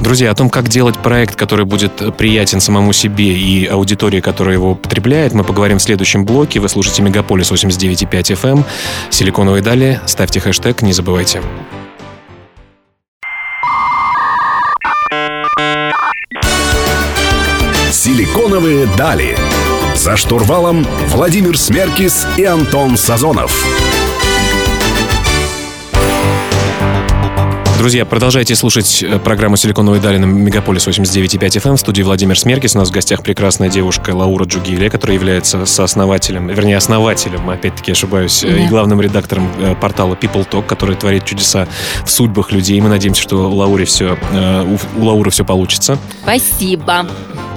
Друзья, 0.00 0.30
о 0.30 0.34
том, 0.34 0.48
как 0.48 0.68
делать 0.68 0.96
проект, 0.96 1.36
который 1.36 1.66
будет 1.66 2.16
приятен 2.16 2.62
самому 2.62 2.94
себе 2.94 3.36
и 3.36 3.66
аудитории, 3.66 4.20
которая 4.20 4.54
его 4.54 4.74
потребляет, 4.74 5.34
мы 5.34 5.44
поговорим 5.44 5.80
в 5.80 5.82
следующем 5.82 6.24
блоке. 6.24 6.60
Вы 6.60 6.70
слушаете 6.70 7.02
Мегаполис 7.02 7.52
89.5 7.52 8.08
FM. 8.10 8.52
Эм. 8.52 8.64
Силиконовые 9.10 9.62
дали. 9.62 10.00
Ставьте 10.06 10.40
хэштег, 10.40 10.80
не 10.80 10.94
забывайте. 10.94 11.42
«Силиконовые 18.02 18.86
дали». 18.98 19.38
За 19.94 20.16
штурвалом 20.16 20.84
Владимир 21.06 21.56
Смеркис 21.56 22.26
и 22.36 22.42
Антон 22.42 22.96
Сазонов. 22.96 23.64
Друзья, 27.82 28.04
продолжайте 28.04 28.54
слушать 28.54 29.02
э, 29.02 29.18
программу 29.18 29.56
«Силиконовые 29.56 30.00
дали» 30.00 30.16
на 30.16 30.24
Мегаполис 30.24 30.86
89.5 30.86 31.40
FM. 31.40 31.70
Эм. 31.70 31.76
В 31.76 31.80
студии 31.80 32.02
Владимир 32.02 32.38
Смеркис. 32.38 32.76
У 32.76 32.78
нас 32.78 32.90
в 32.90 32.92
гостях 32.92 33.24
прекрасная 33.24 33.68
девушка 33.68 34.14
Лаура 34.14 34.44
Джугилия, 34.44 34.88
которая 34.88 35.16
является 35.16 35.66
сооснователем, 35.66 36.46
вернее, 36.46 36.76
основателем, 36.76 37.50
опять-таки 37.50 37.90
ошибаюсь. 37.90 38.44
Э, 38.44 38.66
и 38.66 38.68
главным 38.68 39.00
редактором 39.00 39.50
э, 39.58 39.74
портала 39.74 40.14
People 40.14 40.48
Talk, 40.48 40.64
который 40.64 40.94
творит 40.94 41.24
чудеса 41.24 41.66
в 42.04 42.10
судьбах 42.12 42.52
людей. 42.52 42.80
Мы 42.80 42.88
надеемся, 42.88 43.20
что 43.20 43.50
у 43.50 43.54
Лауры 43.56 43.84
все, 43.84 44.16
у 44.96 45.04
Лауры 45.04 45.32
все 45.32 45.44
получится. 45.44 45.98
Спасибо. 46.22 47.08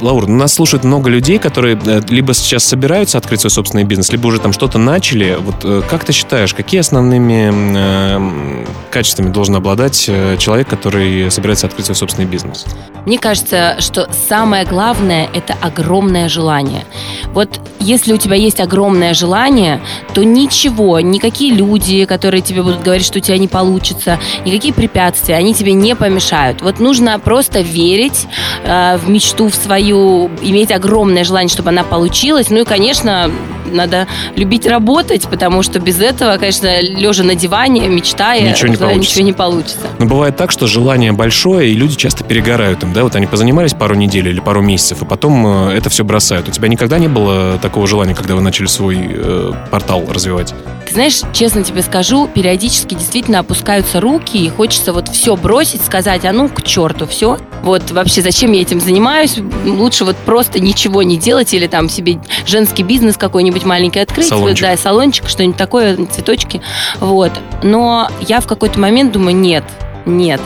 Лаур, 0.01 0.27
нас 0.27 0.55
слушает 0.55 0.83
много 0.83 1.09
людей, 1.09 1.37
которые 1.37 1.79
либо 2.09 2.33
сейчас 2.33 2.63
собираются 2.63 3.19
открыть 3.19 3.41
свой 3.41 3.51
собственный 3.51 3.83
бизнес, 3.83 4.11
либо 4.11 4.25
уже 4.25 4.39
там 4.39 4.53
что-то 4.53 4.79
начали. 4.79 5.37
Вот 5.39 5.85
как 5.87 6.03
ты 6.03 6.13
считаешь, 6.13 6.55
какие 6.55 6.81
основными 6.81 7.51
э, 7.53 8.65
качествами 8.89 9.29
должен 9.29 9.55
обладать 9.55 10.09
человек, 10.37 10.67
который 10.67 11.29
собирается 11.31 11.67
открыть 11.67 11.85
свой 11.85 11.95
собственный 11.95 12.27
бизнес? 12.27 12.65
Мне 13.05 13.17
кажется, 13.17 13.75
что 13.79 14.09
самое 14.27 14.65
главное– 14.65 15.29
это 15.33 15.55
огромное 15.61 16.27
желание. 16.29 16.85
Вот 17.33 17.59
если 17.79 18.13
у 18.13 18.17
тебя 18.17 18.35
есть 18.35 18.59
огромное 18.59 19.13
желание, 19.13 19.81
то 20.13 20.23
ничего, 20.23 20.99
никакие 20.99 21.53
люди, 21.53 22.05
которые 22.05 22.41
тебе 22.41 22.63
будут 22.63 22.81
говорить, 22.81 23.05
что 23.05 23.19
у 23.19 23.21
тебя 23.21 23.37
не 23.37 23.47
получится, 23.47 24.19
никакие 24.43 24.73
препятствия, 24.73 25.35
они 25.35 25.53
тебе 25.53 25.73
не 25.73 25.95
помешают. 25.95 26.61
Вот 26.61 26.79
нужно 26.79 27.19
просто 27.19 27.61
верить 27.61 28.25
э, 28.63 28.97
в 28.97 29.09
мечту, 29.09 29.49
в 29.49 29.55
свою, 29.55 30.31
иметь 30.41 30.71
огромное 30.71 31.23
желание, 31.23 31.49
чтобы 31.49 31.69
она 31.69 31.83
получилась. 31.83 32.49
Ну 32.49 32.61
и, 32.61 32.63
конечно, 32.63 33.29
надо 33.71 34.07
любить 34.35 34.65
работать, 34.65 35.27
потому 35.29 35.61
что 35.63 35.79
без 35.79 35.99
этого, 35.99 36.37
конечно, 36.37 36.81
лежа 36.81 37.23
на 37.23 37.35
диване, 37.35 37.87
мечтая, 37.87 38.49
ничего 38.49 38.69
не, 38.69 38.77
получится. 38.77 38.99
ничего 38.99 39.25
не 39.25 39.33
получится. 39.33 39.87
Но 39.99 40.05
бывает 40.05 40.37
так, 40.37 40.51
что 40.51 40.67
желание 40.67 41.11
большое, 41.11 41.69
и 41.69 41.75
люди 41.75 41.95
часто 41.95 42.23
перегорают 42.23 42.83
им, 42.83 42.93
да? 42.95 43.03
Вот 43.03 43.15
они 43.15 43.27
позанимались 43.27 43.73
пару 43.73 43.93
недель 43.93 44.27
или 44.27 44.39
пару 44.39 44.61
месяцев, 44.61 45.03
и 45.03 45.05
потом 45.05 45.69
э, 45.69 45.73
это 45.73 45.89
все 45.89 46.03
бросают. 46.03 46.47
У 46.47 46.51
тебя 46.51 46.67
никогда 46.67 46.97
не 46.97 47.07
было 47.07 47.59
такого 47.61 47.85
желания, 47.85 48.15
когда 48.15 48.35
вы 48.35 48.41
начали 48.41 48.65
свой 48.65 48.97
э, 48.99 49.51
портал 49.69 50.03
развивать? 50.09 50.55
Ты 50.87 50.93
знаешь, 50.93 51.21
честно 51.33 51.63
тебе 51.63 51.81
скажу, 51.81 52.27
периодически 52.27 52.95
действительно 52.95 53.39
опускаются 53.39 53.99
руки, 53.99 54.37
и 54.37 54.49
хочется 54.49 54.93
вот 54.93 55.09
все 55.09 55.35
бросить, 55.35 55.83
сказать, 55.83 56.25
а 56.25 56.31
ну 56.31 56.47
к 56.47 56.63
черту, 56.63 57.05
все. 57.05 57.37
Вот 57.63 57.91
вообще 57.91 58.21
зачем 58.21 58.51
я 58.53 58.61
этим 58.61 58.79
занимаюсь? 58.79 59.37
Лучше 59.65 60.05
вот 60.05 60.15
просто 60.15 60.59
ничего 60.59 61.03
не 61.03 61.17
делать 61.17 61.53
или 61.53 61.67
там 61.67 61.89
себе 61.89 62.19
женский 62.45 62.83
бизнес 62.83 63.17
какой-нибудь 63.17 63.65
маленький 63.65 63.99
открыть. 63.99 64.27
Салончик. 64.27 64.61
Да, 64.61 64.77
салончик, 64.77 65.27
что-нибудь 65.27 65.57
такое, 65.57 65.97
цветочки. 66.05 66.61
Вот. 66.99 67.31
Но 67.63 68.09
я 68.21 68.39
в 68.39 68.47
какой-то 68.47 68.79
момент 68.79 69.11
думаю, 69.11 69.35
нет, 69.35 69.63
нет. 70.05 70.41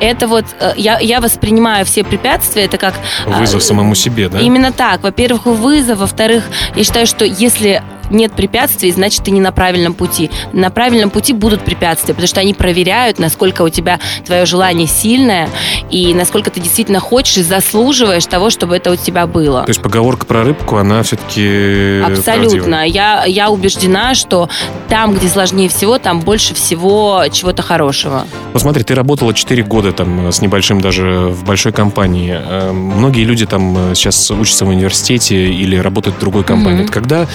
Это 0.00 0.26
вот 0.26 0.44
э, 0.60 0.72
я, 0.76 0.98
я 0.98 1.20
воспринимаю 1.20 1.84
все 1.84 2.04
препятствия, 2.04 2.64
это 2.64 2.78
как... 2.78 2.94
Вызов 3.26 3.62
а, 3.62 3.64
самому 3.64 3.94
себе, 3.94 4.28
да? 4.28 4.40
Именно 4.40 4.72
так. 4.72 5.02
Во-первых, 5.02 5.46
вызов. 5.46 5.98
Во-вторых, 5.98 6.44
я 6.74 6.84
считаю, 6.84 7.06
что 7.06 7.24
если 7.24 7.82
нет 8.10 8.32
препятствий, 8.32 8.90
значит, 8.92 9.24
ты 9.24 9.30
не 9.30 9.40
на 9.40 9.52
правильном 9.52 9.94
пути. 9.94 10.30
На 10.52 10.70
правильном 10.70 11.10
пути 11.10 11.32
будут 11.32 11.64
препятствия, 11.64 12.14
потому 12.14 12.28
что 12.28 12.40
они 12.40 12.54
проверяют, 12.54 13.18
насколько 13.18 13.62
у 13.62 13.68
тебя 13.68 14.00
твое 14.24 14.46
желание 14.46 14.86
сильное 14.86 15.48
и 15.90 16.14
насколько 16.14 16.50
ты 16.50 16.60
действительно 16.60 17.00
хочешь 17.00 17.38
и 17.38 17.42
заслуживаешь 17.42 18.26
того, 18.26 18.50
чтобы 18.50 18.76
это 18.76 18.90
у 18.90 18.96
тебя 18.96 19.26
было. 19.26 19.62
То 19.62 19.70
есть 19.70 19.82
поговорка 19.82 20.26
про 20.26 20.44
рыбку, 20.44 20.76
она 20.76 21.02
все-таки 21.02 22.02
Абсолютно. 22.04 22.86
Я, 22.86 23.24
я 23.24 23.50
убеждена, 23.50 24.14
что 24.14 24.48
там, 24.88 25.14
где 25.14 25.28
сложнее 25.28 25.68
всего, 25.68 25.98
там 25.98 26.20
больше 26.20 26.54
всего 26.54 27.24
чего-то 27.32 27.62
хорошего. 27.62 28.26
Посмотри, 28.52 28.84
ты 28.84 28.94
работала 28.94 29.34
4 29.34 29.62
года 29.64 29.92
там 29.92 30.32
с 30.32 30.40
небольшим 30.40 30.80
даже 30.80 31.28
в 31.28 31.44
большой 31.44 31.72
компании. 31.72 32.36
Э, 32.36 32.72
многие 32.72 33.24
люди 33.24 33.46
там 33.46 33.90
э, 33.90 33.94
сейчас 33.94 34.30
учатся 34.30 34.64
в 34.64 34.68
университете 34.68 35.46
или 35.46 35.76
работают 35.76 36.16
в 36.16 36.20
другой 36.20 36.44
компании. 36.44 36.84
Mm-hmm. 36.84 36.92
Когда 36.92 37.26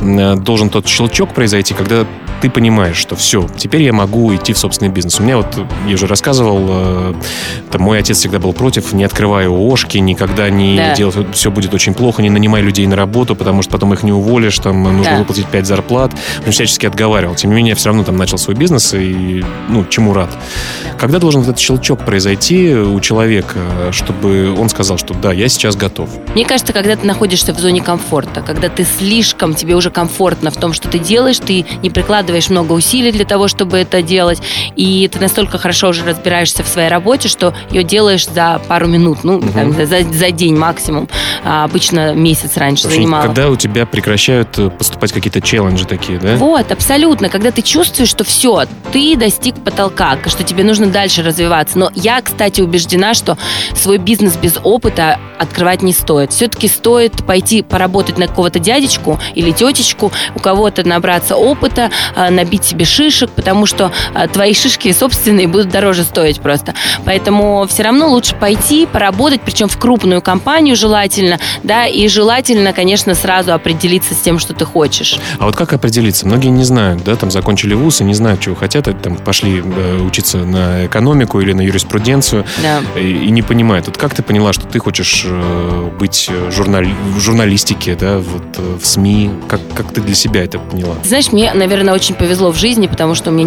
Э, 0.00 0.27
должен 0.36 0.70
тот 0.70 0.86
щелчок 0.86 1.34
произойти, 1.34 1.74
когда 1.74 2.06
ты 2.40 2.50
понимаешь, 2.50 2.96
что 2.96 3.16
все, 3.16 3.48
теперь 3.56 3.82
я 3.82 3.92
могу 3.92 4.34
идти 4.34 4.52
в 4.52 4.58
собственный 4.58 4.90
бизнес. 4.90 5.18
У 5.18 5.22
меня 5.22 5.38
вот, 5.38 5.46
я 5.86 5.94
уже 5.94 6.06
рассказывал, 6.06 6.66
э, 6.68 7.14
там, 7.70 7.82
мой 7.82 7.98
отец 7.98 8.18
всегда 8.18 8.38
был 8.38 8.52
против, 8.52 8.92
не 8.92 9.04
открывай 9.04 9.48
ООшки, 9.48 9.98
никогда 9.98 10.48
не 10.48 10.76
да. 10.76 10.94
делай, 10.94 11.26
все 11.32 11.50
будет 11.50 11.74
очень 11.74 11.94
плохо, 11.94 12.22
не 12.22 12.30
нанимай 12.30 12.62
людей 12.62 12.86
на 12.86 12.96
работу, 12.96 13.34
потому 13.34 13.62
что 13.62 13.72
потом 13.72 13.92
их 13.92 14.02
не 14.02 14.12
уволишь, 14.12 14.58
там 14.58 14.82
нужно 14.82 15.12
да. 15.12 15.18
выплатить 15.18 15.46
5 15.46 15.66
зарплат. 15.66 16.12
Он 16.46 16.52
всячески 16.52 16.86
отговаривал. 16.86 17.34
Тем 17.34 17.50
не 17.50 17.56
менее, 17.56 17.70
я 17.70 17.76
все 17.76 17.88
равно 17.88 18.04
там 18.04 18.16
начал 18.16 18.38
свой 18.38 18.56
бизнес 18.56 18.94
и, 18.94 19.44
ну, 19.68 19.84
чему 19.86 20.12
рад. 20.12 20.30
Когда 20.98 21.18
должен 21.18 21.40
вот 21.40 21.48
этот 21.48 21.60
щелчок 21.60 22.04
произойти 22.04 22.74
у 22.74 23.00
человека, 23.00 23.58
чтобы 23.90 24.54
он 24.56 24.68
сказал, 24.68 24.98
что 24.98 25.14
да, 25.14 25.32
я 25.32 25.48
сейчас 25.48 25.76
готов? 25.76 26.08
Мне 26.34 26.44
кажется, 26.44 26.72
когда 26.72 26.94
ты 26.94 27.06
находишься 27.06 27.52
в 27.52 27.58
зоне 27.58 27.80
комфорта, 27.82 28.42
когда 28.42 28.68
ты 28.68 28.84
слишком, 28.84 29.54
тебе 29.54 29.74
уже 29.74 29.90
комфортно 29.90 30.07
комфортно 30.08 30.50
в 30.50 30.56
том, 30.56 30.72
что 30.72 30.88
ты 30.88 30.98
делаешь, 30.98 31.38
ты 31.38 31.66
не 31.82 31.90
прикладываешь 31.90 32.48
много 32.48 32.72
усилий 32.72 33.12
для 33.12 33.26
того, 33.26 33.46
чтобы 33.46 33.76
это 33.76 34.00
делать, 34.00 34.40
и 34.74 35.08
ты 35.12 35.18
настолько 35.18 35.58
хорошо 35.58 35.88
уже 35.88 36.02
разбираешься 36.04 36.62
в 36.62 36.68
своей 36.68 36.88
работе, 36.88 37.28
что 37.28 37.54
ее 37.70 37.84
делаешь 37.84 38.26
за 38.26 38.60
пару 38.68 38.86
минут, 38.86 39.18
ну, 39.22 39.36
угу. 39.36 39.48
там, 39.48 39.74
за, 39.74 40.02
за 40.02 40.30
день 40.30 40.56
максимум. 40.56 41.08
А 41.44 41.64
обычно 41.64 42.14
месяц 42.14 42.56
раньше 42.56 42.84
Слушай, 42.84 42.96
занимала. 42.96 43.22
Когда 43.22 43.50
у 43.50 43.56
тебя 43.56 43.84
прекращают 43.84 44.58
э, 44.58 44.70
поступать 44.70 45.12
какие-то 45.12 45.42
челленджи 45.42 45.86
такие, 45.86 46.18
да? 46.18 46.36
Вот, 46.36 46.72
абсолютно. 46.72 47.28
Когда 47.28 47.50
ты 47.50 47.60
чувствуешь, 47.60 48.08
что 48.08 48.24
все, 48.24 48.64
ты 48.92 49.14
достиг 49.14 49.56
потолка, 49.62 50.16
что 50.26 50.42
тебе 50.42 50.64
нужно 50.64 50.86
дальше 50.86 51.22
развиваться. 51.22 51.78
Но 51.78 51.90
я, 51.94 52.22
кстати, 52.22 52.62
убеждена, 52.62 53.12
что 53.12 53.36
свой 53.74 53.98
бизнес 53.98 54.36
без 54.36 54.56
опыта 54.62 55.18
открывать 55.38 55.82
не 55.82 55.92
стоит. 55.92 56.32
Все-таки 56.32 56.68
стоит 56.68 57.24
пойти 57.26 57.62
поработать 57.62 58.18
на 58.18 58.26
какого-то 58.26 58.58
дядечку 58.58 59.18
или 59.34 59.52
тетечку, 59.52 59.97
привычку 59.98 60.12
у 60.34 60.38
кого-то 60.38 60.86
набраться 60.86 61.36
опыта, 61.36 61.90
а, 62.14 62.30
набить 62.30 62.64
себе 62.64 62.84
шишек, 62.84 63.30
потому 63.30 63.66
что 63.66 63.92
а, 64.14 64.28
твои 64.28 64.54
шишки 64.54 64.92
собственные 64.92 65.48
будут 65.48 65.68
дороже 65.68 66.04
стоить 66.04 66.40
просто. 66.40 66.74
Поэтому 67.04 67.66
все 67.68 67.82
равно 67.82 68.08
лучше 68.08 68.34
пойти, 68.36 68.86
поработать, 68.86 69.40
причем 69.44 69.68
в 69.68 69.76
крупную 69.78 70.22
компанию 70.22 70.76
желательно, 70.76 71.38
да, 71.62 71.86
и 71.86 72.08
желательно, 72.08 72.72
конечно, 72.72 73.14
сразу 73.14 73.52
определиться 73.52 74.14
с 74.14 74.18
тем, 74.18 74.38
что 74.38 74.54
ты 74.54 74.64
хочешь. 74.64 75.18
А 75.38 75.46
вот 75.46 75.56
как 75.56 75.72
определиться? 75.72 76.26
Многие 76.26 76.48
не 76.48 76.64
знают, 76.64 77.02
да, 77.04 77.16
там 77.16 77.30
закончили 77.30 77.74
вуз 77.74 78.00
и 78.00 78.04
не 78.04 78.14
знают, 78.14 78.40
чего 78.40 78.54
хотят, 78.54 78.88
там 79.02 79.16
пошли 79.16 79.62
э, 79.64 80.00
учиться 80.00 80.38
на 80.38 80.86
экономику 80.86 81.40
или 81.40 81.52
на 81.52 81.60
юриспруденцию 81.62 82.44
да. 82.62 82.80
и, 82.98 83.26
и 83.26 83.30
не 83.30 83.42
понимают. 83.42 83.86
Вот 83.86 83.96
как 83.96 84.14
ты 84.14 84.22
поняла, 84.22 84.52
что 84.52 84.66
ты 84.66 84.78
хочешь 84.78 85.24
э, 85.26 85.90
быть 85.98 86.30
журнали... 86.50 86.94
в 87.14 87.20
журналистике, 87.20 87.94
да, 87.94 88.18
вот 88.18 88.58
э, 88.58 88.78
в 88.80 88.86
СМИ? 88.86 89.30
Как, 89.48 89.60
как 89.74 89.87
как 89.88 89.94
ты 89.94 90.00
для 90.02 90.14
себя 90.14 90.44
это 90.44 90.58
поняла? 90.58 90.94
Знаешь, 91.02 91.32
мне, 91.32 91.52
наверное, 91.54 91.94
очень 91.94 92.14
повезло 92.14 92.52
в 92.52 92.56
жизни, 92.56 92.86
потому 92.86 93.14
что 93.14 93.30
мне 93.30 93.44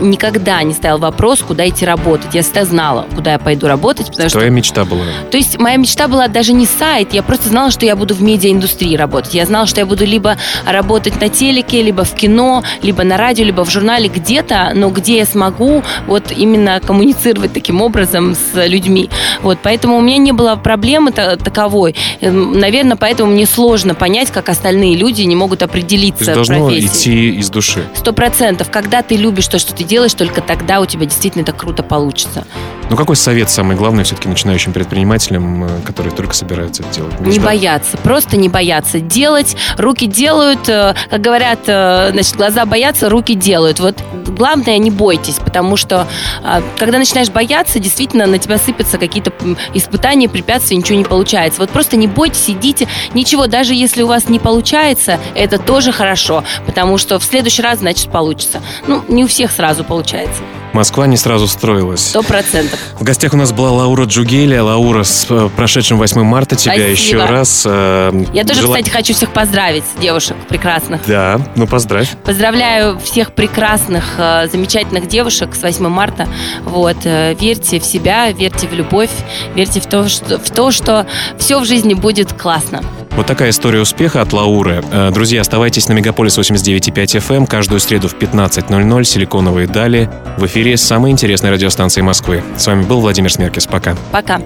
никогда 0.00 0.62
не 0.62 0.74
стоял 0.74 0.98
вопрос, 0.98 1.42
куда 1.42 1.68
идти 1.68 1.86
работать. 1.86 2.34
Я 2.34 2.42
всегда 2.42 2.64
знала, 2.64 3.06
куда 3.14 3.32
я 3.32 3.38
пойду 3.38 3.68
работать. 3.68 4.08
Потому 4.08 4.28
Твоя 4.28 4.46
что... 4.46 4.54
мечта 4.54 4.84
была? 4.84 5.04
То 5.30 5.36
есть 5.36 5.58
моя 5.58 5.76
мечта 5.76 6.08
была 6.08 6.26
даже 6.26 6.52
не 6.52 6.66
сайт, 6.66 7.14
я 7.14 7.22
просто 7.22 7.48
знала, 7.48 7.70
что 7.70 7.86
я 7.86 7.94
буду 7.94 8.14
в 8.14 8.22
медиаиндустрии 8.22 8.96
работать. 8.96 9.34
Я 9.34 9.46
знала, 9.46 9.66
что 9.66 9.80
я 9.80 9.86
буду 9.86 10.04
либо 10.04 10.36
работать 10.66 11.20
на 11.20 11.28
телеке, 11.28 11.82
либо 11.82 12.04
в 12.04 12.14
кино, 12.14 12.64
либо 12.82 13.04
на 13.04 13.16
радио, 13.16 13.44
либо 13.44 13.64
в 13.64 13.70
журнале 13.70 14.08
где-то, 14.08 14.72
но 14.74 14.90
где 14.90 15.18
я 15.18 15.24
смогу 15.24 15.84
вот 16.06 16.32
именно 16.32 16.80
коммуницировать 16.80 17.52
таким 17.52 17.80
образом 17.80 18.34
с 18.34 18.66
людьми. 18.66 19.08
Вот, 19.42 19.58
поэтому 19.62 19.98
у 19.98 20.00
меня 20.00 20.18
не 20.18 20.32
было 20.32 20.56
проблемы 20.56 21.12
таковой. 21.12 21.94
Эм, 22.20 22.58
наверное, 22.58 22.96
поэтому 22.96 23.30
мне 23.30 23.46
сложно 23.46 23.94
понять, 23.94 24.32
как 24.32 24.48
остальные 24.48 24.96
люди 24.96 25.22
не 25.22 25.36
могут 25.36 25.62
определить 25.62 25.75
определиться 25.76 26.24
То 26.24 26.30
есть 26.30 26.48
должно 26.48 26.78
идти 26.78 27.30
из 27.30 27.50
души. 27.50 27.84
Сто 27.94 28.12
процентов. 28.12 28.70
Когда 28.70 29.02
ты 29.02 29.16
любишь 29.16 29.48
то, 29.48 29.58
что 29.58 29.74
ты 29.74 29.84
делаешь, 29.84 30.14
только 30.14 30.40
тогда 30.40 30.80
у 30.80 30.86
тебя 30.86 31.04
действительно 31.04 31.42
это 31.42 31.52
круто 31.52 31.82
получится. 31.82 32.44
Ну, 32.88 32.96
какой 32.96 33.16
совет 33.16 33.50
самый 33.50 33.76
главный 33.76 34.04
все-таки 34.04 34.28
начинающим 34.28 34.72
предпринимателям, 34.72 35.64
э, 35.64 35.68
которые 35.84 36.14
только 36.14 36.34
собираются 36.34 36.84
это 36.84 36.94
делать? 36.94 37.20
Не, 37.20 37.32
не 37.32 37.38
бояться, 37.40 37.96
просто 37.98 38.36
не 38.36 38.48
бояться. 38.48 39.00
Делать, 39.00 39.56
руки 39.76 40.06
делают, 40.06 40.68
э, 40.68 40.94
как 41.10 41.20
говорят, 41.20 41.60
э, 41.66 42.10
значит, 42.12 42.36
глаза 42.36 42.64
боятся, 42.64 43.08
руки 43.08 43.34
делают. 43.34 43.80
Вот 43.80 43.98
главное, 44.26 44.78
не 44.78 44.90
бойтесь, 44.90 45.36
потому 45.36 45.76
что 45.76 46.06
когда 46.78 46.98
начинаешь 46.98 47.30
бояться, 47.30 47.78
действительно 47.78 48.26
на 48.26 48.38
тебя 48.38 48.58
сыпятся 48.58 48.98
какие-то 48.98 49.32
испытания, 49.74 50.28
препятствия, 50.28 50.76
ничего 50.76 50.98
не 50.98 51.04
получается. 51.04 51.60
Вот 51.60 51.70
просто 51.70 51.96
не 51.96 52.06
бойтесь, 52.06 52.50
идите, 52.50 52.86
ничего, 53.14 53.46
даже 53.46 53.74
если 53.74 54.02
у 54.02 54.06
вас 54.06 54.28
не 54.28 54.38
получается, 54.38 55.18
это 55.34 55.58
тоже 55.66 55.92
хорошо, 55.92 56.44
потому 56.64 56.98
что 56.98 57.18
в 57.18 57.24
следующий 57.24 57.62
раз, 57.62 57.80
значит, 57.80 58.10
получится. 58.10 58.62
Ну, 58.86 59.02
не 59.08 59.24
у 59.24 59.26
всех 59.28 59.50
сразу 59.50 59.84
получается. 59.84 60.42
Москва 60.72 61.06
не 61.06 61.16
сразу 61.16 61.46
строилась. 61.48 62.00
Сто 62.00 62.22
процентов. 62.22 62.78
В 62.98 63.02
гостях 63.02 63.32
у 63.32 63.36
нас 63.38 63.50
была 63.52 63.70
Лаура 63.72 64.04
Джугелия. 64.04 64.62
Лаура, 64.62 65.04
с 65.04 65.26
э, 65.30 65.48
прошедшим 65.56 65.96
8 65.96 66.22
марта 66.22 66.54
тебя 66.54 66.74
Спасибо. 66.74 66.90
еще 66.90 67.24
раз. 67.24 67.64
э, 67.66 68.24
Я 68.34 68.44
тоже, 68.44 68.60
жела- 68.60 68.74
кстати, 68.74 68.90
хочу 68.90 69.14
всех 69.14 69.32
поздравить, 69.32 69.84
девушек 69.98 70.36
прекрасных. 70.50 71.00
Да, 71.06 71.40
ну 71.54 71.66
поздравь. 71.66 72.10
Поздравляю 72.24 72.98
всех 72.98 73.32
прекрасных, 73.32 74.04
э, 74.18 74.48
замечательных 74.52 75.08
девушек 75.08 75.54
с 75.54 75.62
8 75.62 75.88
марта. 75.88 76.28
Вот, 76.64 76.96
э, 77.04 77.34
верьте 77.40 77.80
в 77.80 77.84
себя, 77.84 78.30
верьте 78.32 78.66
в 78.68 78.74
любовь, 78.74 79.10
верьте 79.54 79.80
в 79.80 79.86
то, 79.86 80.06
что, 80.10 80.38
в 80.38 80.50
то, 80.50 80.70
что 80.72 81.06
все 81.38 81.58
в 81.58 81.64
жизни 81.64 81.94
будет 81.94 82.34
классно. 82.34 82.82
Вот 83.16 83.26
такая 83.26 83.48
история 83.48 83.80
успеха 83.80 84.20
от 84.20 84.34
Лауры. 84.34 84.84
Э, 84.92 85.10
Друзья, 85.10 85.40
оставайтесь 85.40 85.88
на 85.88 85.94
Мегаполис 85.94 86.38
89.5 86.38 87.18
FM 87.18 87.46
каждую 87.46 87.80
среду 87.80 88.08
в 88.08 88.14
15.00 88.14 89.04
«Силиконовые 89.04 89.66
дали» 89.66 90.10
в 90.36 90.44
эфире 90.44 90.76
самой 90.76 91.12
интересной 91.12 91.50
радиостанции 91.50 92.02
Москвы. 92.02 92.42
С 92.58 92.66
вами 92.66 92.82
был 92.82 93.00
Владимир 93.00 93.32
Смеркис. 93.32 93.66
Пока. 93.66 93.96
Пока. 94.12 94.38